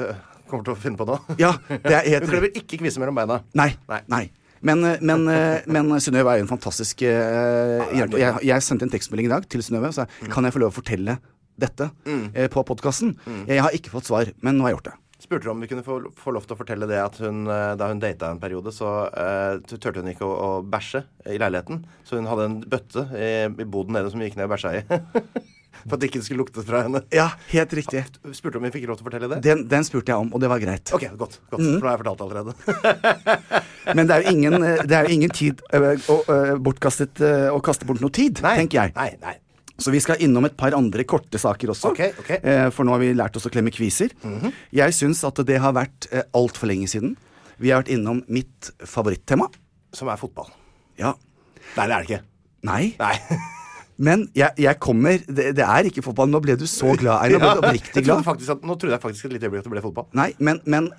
[0.00, 0.14] øh,
[0.48, 1.18] kommer til å finne på nå.
[1.38, 3.38] Ja, det er helt Hun klemmer ikke kviser mellom beina.
[3.60, 3.68] Nei.
[3.92, 4.00] Nei.
[4.10, 4.24] nei.
[4.64, 8.20] Men, eh, men, eh, men Synnøve er jo en fantastisk uh, jente.
[8.20, 10.72] Jeg, jeg sendte en tekstmelding i dag til Synnøve og sa kan jeg få lov
[10.72, 11.18] å fortelle
[11.60, 13.14] dette uh, på podkasten.
[13.46, 14.98] Jeg har ikke fått svar, men nå har jeg gjort det.
[15.24, 17.70] Spurte du om vi kunne få, få lov til å fortelle det at hun, eh,
[17.80, 21.00] da hun data en periode, så uh, turte hun ikke å, å bæsje
[21.32, 21.80] i leiligheten.
[22.04, 24.74] Så hun hadde en bøtte i, i boden nede som hun gikk ned og bæsja
[24.76, 24.84] i.
[25.84, 27.02] For at det ikke skulle lukte fra henne.
[27.14, 28.04] Ja, helt riktig.
[28.36, 29.40] Spurte om vi fikk lov til å fortelle det?
[29.44, 30.92] Den, den spurte jeg om, og det var greit.
[30.96, 31.38] Ok, godt.
[31.52, 32.56] godt For nå har jeg fortalt allerede.
[33.96, 37.48] Men det er jo ingen, eh, det er jo ingen tid å, eh, bortkastet eh,
[37.52, 38.94] å kaste bort noe tid, tenker jeg.
[38.96, 39.36] Nei, nei.
[39.78, 41.90] Så vi skal innom et par andre korte saker også.
[41.90, 42.30] Ok, ok.
[42.38, 44.14] Eh, for nå har vi lært oss å klemme kviser.
[44.74, 47.16] Jeg syns at det har vært eh, altfor lenge siden.
[47.58, 49.50] Vi har vært innom mitt favorittema.
[49.94, 50.48] Som er fotball.
[50.98, 51.14] Ja.
[51.74, 52.22] Nei, det er det ikke.
[52.70, 52.82] Nei.
[53.02, 53.14] Nei.
[53.96, 56.30] Men jeg, jeg kommer det, det er ikke fotball.
[56.32, 57.60] Nå ble du så glad, Einar.
[57.60, 59.74] Ble oppriktig Jeg trodde faktisk at, nå trodde jeg faktisk et lite øyeblikk at det
[59.76, 60.08] ble fotball.
[60.18, 60.90] Nei, men, men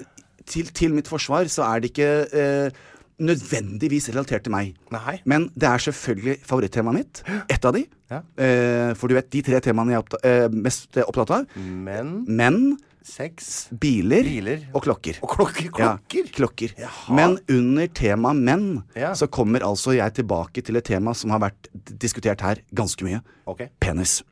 [0.47, 2.83] til, til mitt forsvar så er det ikke eh,
[3.25, 4.73] nødvendigvis relatert til meg.
[4.93, 5.19] Nei.
[5.27, 7.23] Men det er selvfølgelig favorittemaet mitt.
[7.51, 7.85] Ett av de.
[8.11, 8.21] Ja.
[8.37, 11.47] Eh, for du vet, de tre temaene jeg er opptatt, eh, mest opptatt av.
[11.57, 12.75] Men Menn,
[13.05, 14.63] sex biler, Biler.
[14.73, 15.19] og klokker.
[15.21, 15.69] Og klokker.
[15.71, 16.25] Klokker?
[16.25, 16.75] Ja, klokker.
[17.15, 19.13] Men under tema menn Ja.
[19.13, 21.69] så kommer altså jeg tilbake til et tema som har vært
[22.01, 23.21] diskutert her ganske mye.
[23.45, 23.69] Okay.
[23.79, 24.23] Penis.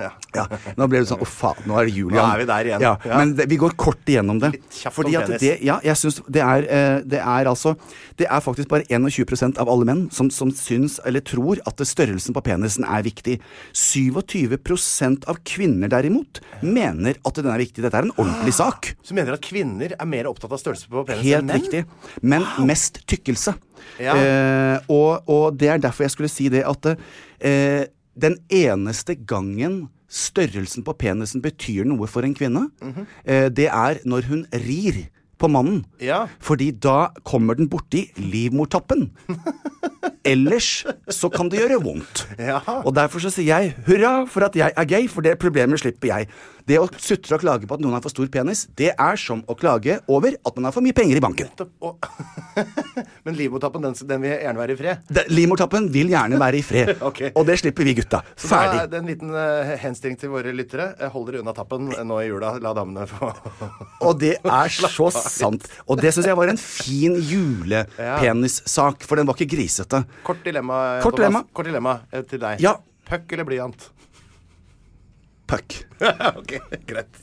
[0.00, 0.08] Ja.
[0.34, 2.68] Ja, Nå ble det sånn Å, faen, nå er det jul Nå er vi der
[2.70, 2.82] igjen.
[2.82, 3.18] Ja, Ja.
[3.20, 4.50] Men det, vi går kort igjennom det.
[4.56, 7.76] Litt kjapt Fordi om at det, ja, jeg synes det er, eh, det er altså
[8.18, 12.34] Det er faktisk bare 21% av alle menn som, som syns eller tror at størrelsen
[12.34, 13.38] på penisen er viktig.
[13.74, 17.82] 27% av kvinner derimot mener at den er viktig.
[17.84, 18.92] Dette er en ordentlig sak.
[19.06, 21.62] Så mener at kvinner er mer opptatt av størrelse på penis enn Helt menn?
[21.62, 21.84] riktig.
[22.22, 23.56] Men mest tykkelse.
[24.00, 27.84] Eh, og, og det er derfor jeg skulle si det at eh,
[28.16, 33.06] den eneste gangen størrelsen på penisen betyr noe for en kvinne, Mhm.
[33.24, 35.08] eh, det er når hun rir
[35.38, 35.84] på mannen.
[36.00, 36.26] Ja.
[36.40, 39.10] Fordi da kommer den borti livmortappen.
[40.24, 42.22] Ellers så kan det gjøre vondt.
[42.38, 42.60] Ja.
[42.84, 46.08] Og derfor så sier jeg hurra for at jeg er gay, for det problemet slipper
[46.14, 46.28] jeg.
[46.64, 49.42] Det å sutre og klage på at noen har for stor penis, det er som
[49.50, 51.50] å klage over at man har for mye penger i banken.
[53.26, 55.12] Men livmortappen, den, den vil gjerne være i fred.
[55.28, 57.34] Livmortappen vil gjerne være i fred, okay.
[57.36, 58.22] og det slipper vi gutta.
[58.32, 60.88] Så da det er en liten uh, henstilling til våre lyttere.
[61.12, 62.54] Hold dere unna tappen nå i jula.
[62.64, 63.28] La damene få
[64.08, 65.68] Og det er så sant.
[65.84, 70.04] Og det syns jeg var en fin julepenissak, for den var ikke grisete.
[70.24, 71.44] Kort dilemma, Kort dilemma.
[71.52, 72.64] Kort dilemma eh, til deg.
[72.64, 72.78] Ja.
[73.04, 73.90] Puck eller blyant?
[75.50, 75.82] Puck.
[76.40, 76.54] ok,
[76.88, 77.20] greit.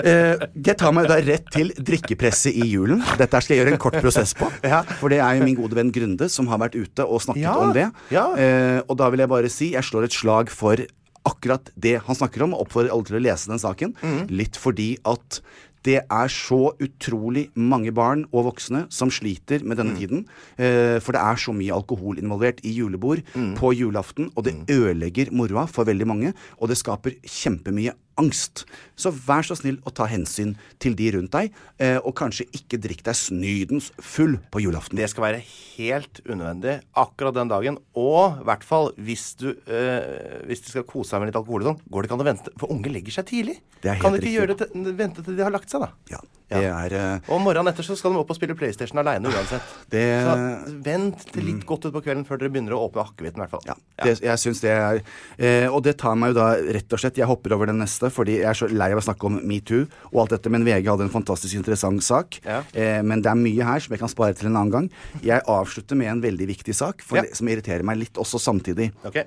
[0.00, 3.02] Eh, det tar meg da rett til drikkepresset i julen.
[3.20, 4.48] Dette skal jeg gjøre en kort prosess på.
[4.64, 4.80] Ja.
[5.02, 7.56] For det er jo min gode venn Grunde som har vært ute og snakket Ja,
[7.60, 7.90] om det.
[8.14, 8.24] ja.
[8.40, 10.80] Eh, og da vil jeg bare si jeg slår et slag for
[11.28, 13.92] akkurat det han snakker om, og oppfordrer alle til å lese den saken.
[14.02, 14.22] Mm.
[14.32, 15.38] Litt fordi at
[15.84, 19.80] det er så utrolig mange barn og voksne som sliter med Mm.
[19.82, 20.24] denne tiden.
[20.58, 23.54] Eh, for det er så mye alkohol involvert i julebord Mm.
[23.56, 26.34] på julaften, og det ødelegger moroa for veldig mange.
[26.60, 28.64] Og det skaper kjempemye angst.
[28.98, 31.52] Så vær så snill å ta hensyn til de rundt deg,
[31.82, 34.98] eh, og kanskje ikke drikk deg snydens full på julaften.
[35.00, 37.80] Det skal være helt unødvendig akkurat den dagen.
[37.98, 41.62] Og i hvert fall hvis du eh, Hvis du skal kose seg med litt alkohol
[41.62, 42.52] og sånn, går det ikke an å vente.
[42.60, 43.58] For unge legger seg tidlig.
[43.82, 44.36] Kan du ikke riktig.
[44.36, 45.90] gjøre det til, vente til de har lagt seg, da?
[46.14, 46.20] Ja,
[46.52, 49.62] det er eh, Og morgenen etter så skal de opp og spille PlayStation aleine uansett.
[49.90, 53.44] Det- Så vent til litt godt utpå kvelden før dere begynner å åpne akevitten, i
[53.44, 53.64] hvert fall.
[53.66, 53.74] Ja,
[54.04, 55.02] det, jeg syns det er
[55.38, 56.48] eh, Og det tar meg jo da
[56.78, 59.06] rett og slett Jeg hopper over den neste, fordi jeg er så lei av å
[59.06, 62.40] snakke om metoo og alt dette, men VG hadde en fantastisk interessant sak.
[62.44, 62.62] Ja.
[62.74, 64.90] Eh, men det er mye her som jeg kan spare til en annen gang.
[65.22, 67.24] Jeg avslutter med en veldig viktig sak, for Ja.
[67.34, 68.92] som irriterer meg litt også samtidig.
[69.04, 69.24] Ok.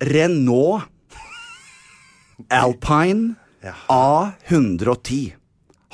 [0.00, 0.82] Renault
[2.50, 3.72] Alpine ja.
[3.88, 5.32] A110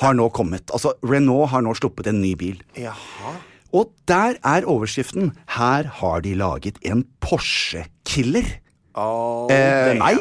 [0.01, 0.71] har nå kommet.
[0.75, 2.61] Altså, Renault har nå sluppet en ny bil.
[2.79, 3.35] Jaha.
[3.77, 8.59] Og der er overskriften 'Her har de laget en Porsche-killer'.
[8.95, 10.15] Oh, Eh, nei.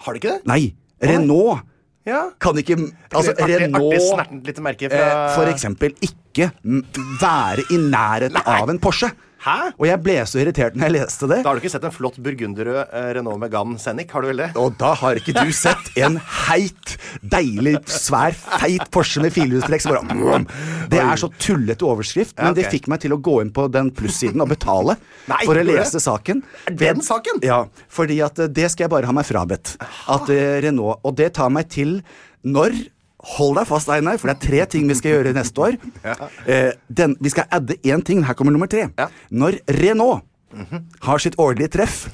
[0.00, 0.46] Har de ikke det?
[0.46, 1.60] Nei, Renault
[2.06, 2.30] Ja.
[2.40, 2.76] kan ikke
[3.12, 6.50] Altså, artig, Renault artig merke fra eh, For eksempel ikke
[7.20, 9.10] være i nærheten av en Porsche.
[9.48, 9.70] Hæ?
[9.78, 11.38] Og jeg ble så irritert når jeg leste det.
[11.44, 14.42] Da har du ikke sett en flott burgunderrød eh, Renault Megane Scenic, har du vel
[14.42, 14.48] det?
[14.60, 16.18] Og da har ikke du sett en
[16.48, 20.46] heit, deilig, svær, feit Porsche med firehjulstrekk som bare mm.
[20.92, 23.92] Det er så tullete overskrift, men det fikk meg til å gå inn på den
[23.96, 24.98] plussiden og betale
[25.32, 26.44] Nei, for å lese saken.
[26.68, 27.40] Den saken?
[27.46, 29.76] Ja, fordi at eh, det skal jeg bare ha meg frabedt.
[30.12, 32.00] At eh, Renault Og det tar meg til
[32.46, 32.76] når
[33.36, 35.76] Hold deg fast, Einar, for det er tre ting vi skal gjøre neste år.
[36.48, 38.22] Eh, den, vi skal adde én ting.
[38.26, 38.88] Her kommer nummer tre.
[39.30, 40.24] Når Renault
[41.04, 42.06] har sitt årlige treff,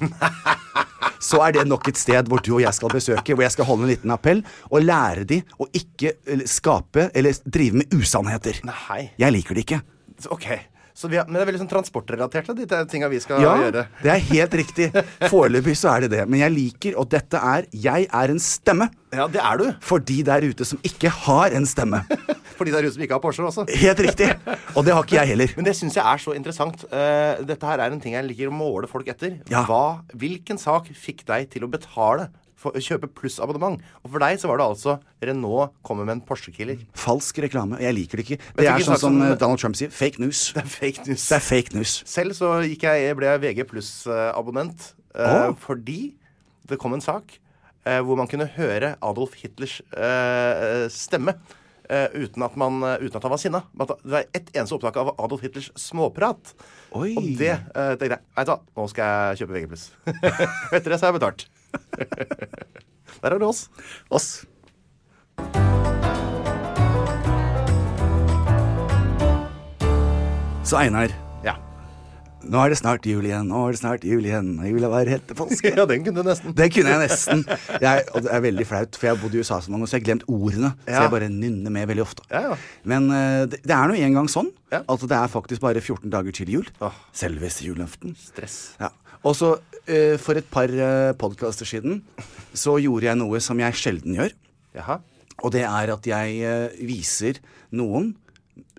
[1.28, 3.68] så er det nok et sted hvor du og jeg skal besøke, hvor jeg skal
[3.68, 6.16] holde en liten appell og lære de å ikke
[6.50, 8.58] skape eller drive med usannheter.
[8.68, 9.04] Nei.
[9.22, 9.80] Jeg liker det ikke.
[10.34, 10.48] Ok.
[10.94, 13.80] Så vi har, men det er veldig sånn transportrelatert, de tinga vi skal Ja, gjøre.
[14.02, 14.86] det er helt riktig.
[15.26, 16.20] Foreløpig så er det det.
[16.30, 19.64] Men jeg liker, og dette er Jeg er en stemme Ja, det er du.
[19.82, 22.04] for de der ute som ikke har en stemme.
[22.54, 23.64] For de der ute som ikke har Porsche også.
[23.74, 24.28] Helt riktig.
[24.78, 25.50] Og det har ikke jeg heller.
[25.58, 26.84] Men det syns jeg er så interessant.
[26.86, 29.40] Uh, dette her er en ting jeg liker å måle folk etter.
[29.50, 29.64] Ja.
[29.66, 32.28] Hva, hvilken sak fikk deg til å betale
[32.64, 33.82] for kjøpe plussabonnement?
[34.02, 36.82] Og for deg så var det altså Renault kommer med en Porsche-killer.
[36.98, 37.78] Falsk reklame.
[37.84, 38.40] Jeg liker det ikke.
[38.58, 39.92] Det er sånn som om- eh, Donald Trump sier.
[39.92, 40.52] Fake news.
[40.56, 41.28] Det er fake news.
[41.28, 42.02] Det er fake news.
[42.08, 45.52] Selv så jeg, ble jeg VG pluss-abonnent oh.
[45.54, 46.14] fordi
[46.68, 47.36] det kom en sak
[47.84, 51.36] eh, hvor man kunne høre Adolf Hitlers eh, stemme.
[51.84, 53.60] Uh, uten, at man, uh, uten at han var sinna.
[53.76, 56.54] Det var ett eneste opptak av Adolf Hitlers småprat.
[56.96, 57.10] Oi.
[57.12, 59.82] Og det uh, tenkte jeg Vet du hva, nå skal jeg kjøpe VG+.
[60.78, 61.44] Etter det så har jeg betalt.
[63.24, 63.68] Der er det oss.
[64.10, 64.28] Oss.
[70.64, 71.12] Så Einar,
[71.44, 71.54] Ja.
[72.48, 73.46] nå er det snart jul igjen.
[73.50, 74.54] Nå er det snart jul igjen.
[74.64, 75.72] Jula var helt til påske.
[75.76, 76.54] ja, den kunne du nesten.
[76.56, 77.44] Det kunne jeg nesten.
[77.84, 79.92] Jeg, og det er veldig flaut, for jeg har bodd i USA så mange år,
[79.92, 80.72] så jeg har glemt ordene.
[80.88, 82.24] Så jeg bare nynner med veldig ofte.
[82.32, 82.56] Ja, ja.
[82.88, 84.80] Men uh, det, det er nå engang sånn Ja.
[84.88, 86.68] at det er faktisk bare 14 dager til jul.
[87.12, 88.16] Selveste julaften.
[88.18, 88.58] Stress.
[88.80, 88.88] Ja.
[89.24, 89.54] Og så
[89.88, 92.02] eh, for et par uh, podkaster siden
[92.54, 94.34] så gjorde jeg noe som jeg sjelden gjør.
[94.76, 94.98] Jaha.
[95.42, 97.40] Og det er at jeg eh, viser
[97.74, 98.12] noen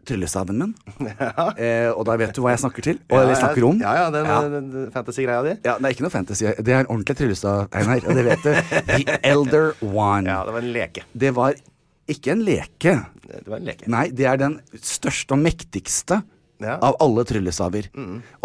[0.05, 0.73] tryllestaven min.
[1.57, 3.79] Eh, og da vet du hva jeg snakker til, og eller snakker om.
[3.81, 4.37] Ja, ja, den, Ja.
[4.53, 5.53] den, den fantasy-greia di.
[5.65, 6.45] Ja, Det er ikke noe fantasy.
[6.61, 8.51] Det er en ordentlig tryllestav, Einar, og det vet du.
[8.91, 10.29] The Elder One.
[10.29, 11.03] Ja, det var en leke.
[11.25, 11.57] Det var
[12.15, 12.95] ikke en leke.
[13.25, 13.89] Det var en leke.
[13.91, 16.21] Nei, det er den største og mektigste
[16.63, 16.77] Ja.
[16.79, 17.89] av alle tryllestaver.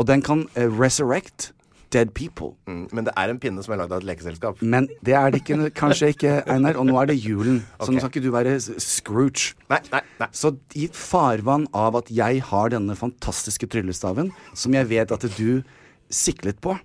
[0.01, 1.53] Og den kan eh, resurrect
[1.91, 2.55] dead people.
[2.67, 4.61] Mm, Men det er en pinne som er lagd av et lekeselskap.
[4.63, 6.77] Men det er det ikke, kanskje ikke, Einar.
[6.81, 7.95] Og nå er det julen, så Ok.
[7.95, 9.55] nå skal ikke du være Scrooge.
[9.71, 10.29] Nei, nei, nei.
[10.33, 15.63] Så i farvann av at jeg har denne fantastiske tryllestaven, som jeg vet at du
[16.11, 16.79] siklet på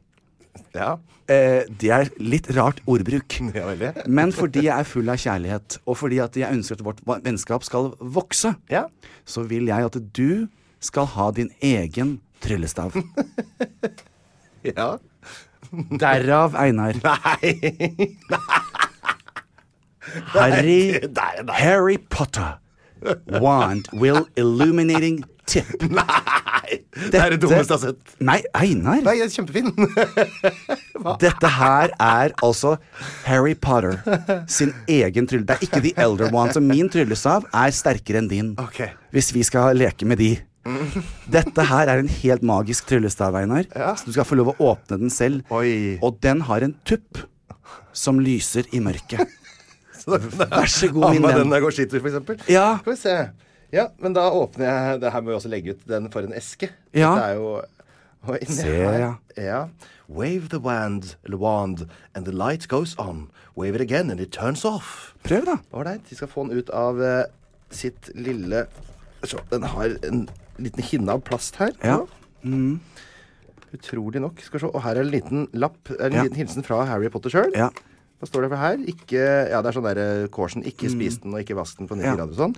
[0.74, 0.98] Ja,
[1.28, 3.28] eh, Det er litt rart ordbruk.
[3.56, 3.92] ja.
[4.08, 7.64] Men fordi jeg er full av kjærlighet, og fordi at jeg ønsker at vårt vennskap
[7.64, 8.86] skal vokse, Ja.
[9.26, 10.48] så vil jeg at du
[10.80, 12.94] skal ha din egen tryllestav.
[14.76, 14.98] Ja.
[16.00, 16.94] Derav, Einar.
[17.04, 17.56] Nei.
[20.36, 21.56] Harry, Nei, nei.
[21.58, 22.60] Harry Potter.
[23.42, 25.66] Wand will illuminating tip.
[25.90, 26.80] Nei!
[27.12, 28.14] Det er det dummeste jeg har sett.
[28.26, 29.02] Nei, Einar.
[29.06, 29.70] Nei, det er kjempefin.
[31.22, 32.76] Dette her er altså
[33.28, 34.00] Harry Potter
[34.50, 35.46] sin egen trylle.
[35.46, 38.54] Det er ikke The Elder One, så min tryllestav er sterkere enn din.
[38.62, 38.94] Okay.
[39.14, 40.32] Hvis vi skal leke med de.
[41.38, 43.68] Dette her er en helt magisk tryllestav, Einar.
[44.00, 45.44] Så du skal få lov å åpne den selv.
[45.54, 45.98] Oi.
[46.06, 47.22] Og den har en tupp
[47.96, 49.30] som lyser i mørket.
[50.06, 51.40] Vær så god, min venn.
[51.44, 52.42] den når går skitur, for eksempel.
[52.52, 52.76] Ja.
[52.82, 53.16] Skal vi se.
[53.74, 56.36] Ja, men da åpner jeg Det her må vi også legge ut den for en
[56.38, 56.70] eske.
[56.94, 57.16] Ja.
[57.18, 57.48] Det er jo
[58.26, 59.10] og inni Se, her- ja.
[59.38, 59.60] ja.
[60.10, 63.28] Wave the wand, the wand, and the light goes on.
[63.58, 65.14] Wave it again, and it turns off.
[65.24, 65.58] Prøv, da.
[65.74, 66.02] Ålreit.
[66.10, 67.24] Vi skal få den ut av uh,
[67.74, 68.66] sitt lille
[69.26, 70.28] Så, Den har en
[70.60, 71.72] liten hinne av plast her.
[71.84, 72.00] Ja.
[73.76, 74.40] Utrolig nok.
[74.46, 74.70] Skal vi se.
[74.72, 75.90] Og her er en liten lapp.
[76.00, 76.24] En Ja.
[76.24, 77.52] liten hilsen fra Harry Potter sjøl.
[77.56, 77.70] Ja.
[78.22, 78.78] Hva står det for her?
[78.78, 80.64] Ikke Ja, det er sånn derre Caution.
[80.64, 82.06] Ikke spis den, og ikke vask den på 90 Mm.
[82.06, 82.16] Ja.
[82.16, 82.56] grader og sånn.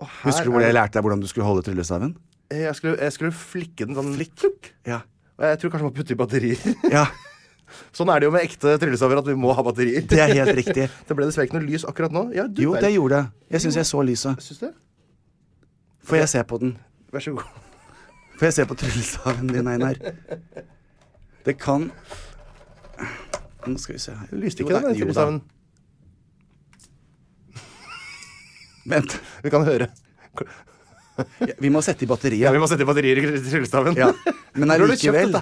[0.00, 2.16] Og her Husker du hvor jeg det- lærte deg hvordan du skulle holde tryllestaven?
[2.50, 4.72] Jeg skulle, jeg skulle flikke den sånn litt.
[4.84, 5.02] Ja.
[5.38, 6.90] Og jeg tror kanskje man putter i batterier.
[6.90, 7.06] ja.
[7.94, 10.06] sånn er det jo med ekte tryllestaver, at vi må ha batterier.
[10.06, 10.90] Det er helt riktig.
[11.06, 12.34] Det ble dessverre ikke noe lys akkurat nå.
[12.34, 13.30] Ja, du Jo, det gjorde det.
[13.52, 14.36] Jeg syns jeg så lyset.
[14.42, 14.72] Syns du?
[16.06, 16.76] Får jeg se på den?
[17.12, 17.48] Vær så god.
[18.38, 19.98] Får jeg se på tryllestaven din, Einar?
[21.46, 21.90] Det kan
[23.66, 24.30] Nå skal vi se her.
[24.34, 25.42] Lyste ikke, den tryllestaven.
[28.90, 29.14] Vent.
[29.44, 29.86] Vi kan høre.
[31.46, 33.94] Ja, Vi må sette i Ja, vi må sette i batterier i tryllestaven.
[33.96, 34.10] Ja.
[34.58, 35.36] Men allikevel?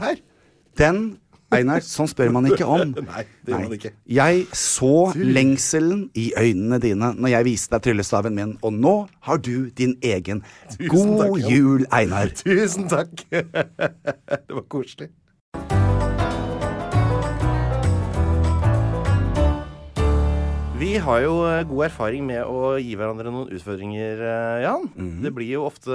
[0.77, 1.19] Den,
[1.55, 2.93] Einar, sånn spør man ikke om.
[3.11, 3.93] Nei, det gjør man ikke.
[4.11, 8.95] Jeg så lengselen i øynene dine når jeg viste deg tryllestaven min, og nå
[9.27, 10.45] har du din egen.
[10.77, 12.35] Tusen God takk, jul, Einar.
[12.43, 13.25] Tusen takk.
[13.31, 15.11] det var koselig.
[20.81, 24.23] Vi har jo eh, god erfaring med å gi hverandre noen utfordringer,
[24.63, 24.63] Jan.
[24.65, 24.87] Jan.
[24.95, 25.19] -hmm.
[25.27, 25.93] Det blir jo ofte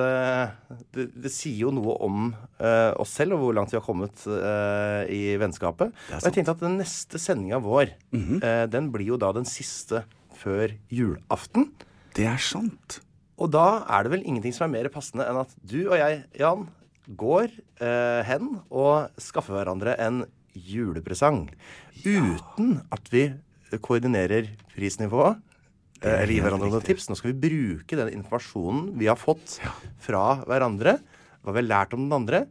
[0.93, 4.27] Det, det sier jo noe om uh, oss selv og hvor langt vi har kommet
[4.27, 5.89] uh, i vennskapet.
[5.89, 8.39] Og jeg tenkte at den neste sendinga vår, mm -hmm.
[8.45, 10.05] uh, den blir jo da den siste
[10.37, 11.71] før julaften.
[12.15, 13.01] Det er sant.
[13.35, 16.23] Og da er det vel ingenting som er mer passende enn at du og jeg,
[16.39, 16.69] Jan,
[17.07, 17.51] går
[17.83, 20.23] eh, hen og skaffer hverandre en
[20.55, 21.49] julepresang.
[22.05, 23.27] Uten at vi
[23.81, 25.41] koordinerer prisnivået.
[26.01, 27.07] eh, Eller gir hverandre noen tips.
[27.09, 29.59] Nå skal vi bruke den informasjonen vi har fått
[30.05, 30.99] fra hverandre,
[31.43, 32.45] hva vi har lært om den andre,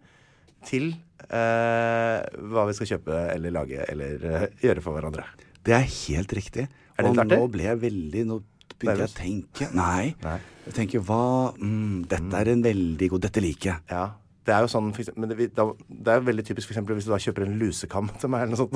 [0.64, 0.94] til
[1.28, 2.18] eh,
[2.50, 5.26] hva vi skal kjøpe eller lage eller eh, gjøre for hverandre.
[5.64, 6.66] Det er helt riktig.
[6.96, 7.24] Er det og det?
[7.24, 7.38] artig?
[7.38, 8.40] nå ble jeg veldig Nå
[8.78, 10.14] begynte jeg å tenke Nei.
[10.22, 10.36] Nei.
[10.66, 11.22] Jeg tenker hva
[11.58, 13.80] mm, Dette er en veldig god Dette liker jeg.
[13.90, 14.04] Ja.
[14.44, 16.98] Det er jo sånn, eksempel, men det, vi- da, det er veldig typisk for eksempel
[16.98, 18.74] hvis du da kjøper en lusekam til meg eller noe sånt.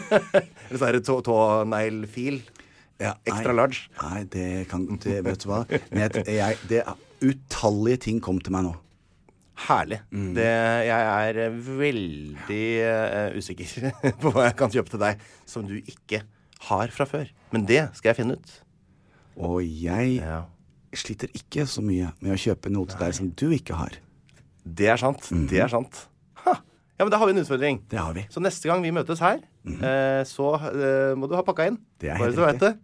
[0.70, 2.38] eller så er det tå- tåneglfil.
[3.02, 3.82] Ja, Extra nei, large.
[4.00, 5.64] Nei, det kan det, Vet du hva?
[5.68, 6.82] Jeg, jeg, det
[7.26, 8.72] utallige ting kom til meg nå.
[9.66, 10.00] Herlig.
[10.14, 10.30] Mm.
[10.34, 10.46] Det,
[10.88, 13.90] jeg er veldig uh, usikker
[14.22, 16.22] på hva jeg kan kjøpe til deg som du ikke
[16.70, 17.28] har fra før.
[17.52, 18.54] Men det skal jeg finne ut.
[19.36, 20.40] Og jeg Ja.
[20.94, 23.98] sliter ikke så mye med å kjøpe noe til deg som du ikke har.
[24.64, 25.28] Det er sant.
[25.50, 26.06] Det er sant.
[26.44, 26.56] Ha.
[26.98, 27.82] Ja, men da har vi en utfordring.
[27.82, 27.90] Mhm.
[27.90, 28.26] Det har vi.
[28.32, 31.78] Så neste gang vi møtes her, eh, så eh, må du ha pakka inn.
[32.00, 32.74] Det er helt riktig.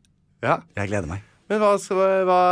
[0.43, 0.61] Ja.
[0.77, 1.27] Jeg gleder meg.
[1.51, 2.43] Men hva, hva,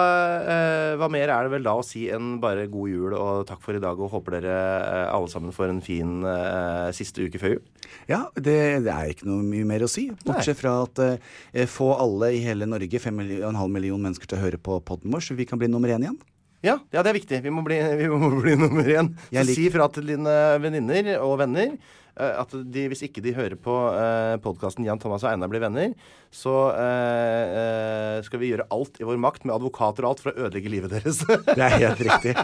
[0.43, 3.61] eh, hva mer er det vel da å si enn bare god jul og takk
[3.62, 7.39] for i dag, og håper dere eh, alle sammen får en fin eh, siste uke
[7.39, 7.62] før jul?
[8.11, 8.57] Ja, det,
[8.89, 10.09] det er ikke noe mye mer å si.
[10.26, 14.59] Bortsett fra at eh, få alle i hele Norge, 5,5 million mennesker, til å høre
[14.59, 16.18] på podden vår, så vi kan bli nummer én igjen.
[16.65, 17.39] Ja, ja, det er viktig.
[17.45, 19.13] Vi må bli, vi må bli nummer én.
[19.29, 20.33] Så Jeg lik- si fra til dine
[20.63, 21.77] venninner og venner
[22.19, 25.63] eh, at de, hvis ikke de hører på eh, podkasten Jan Thomas og Einar blir
[25.63, 25.95] venner,
[26.35, 30.33] så eh, eh, skal vi gjøre alt i vår makt med advokater og alt for
[30.35, 31.23] å ødelegge livet deres.
[31.47, 32.35] Det er helt riktig.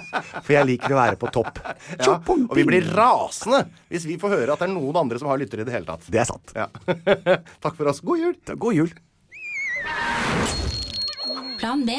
[0.47, 1.59] For jeg liker å være på topp.
[1.99, 5.33] ja, og vi blir rasende hvis vi får høre at det er noen andre som
[5.35, 6.07] har lyttere i det hele tatt.
[6.07, 6.55] Det er sant.
[6.55, 6.71] Ja.
[7.59, 7.99] Takk for oss.
[8.07, 8.39] God jul!
[8.62, 8.95] God jul.
[11.59, 11.99] Plan B.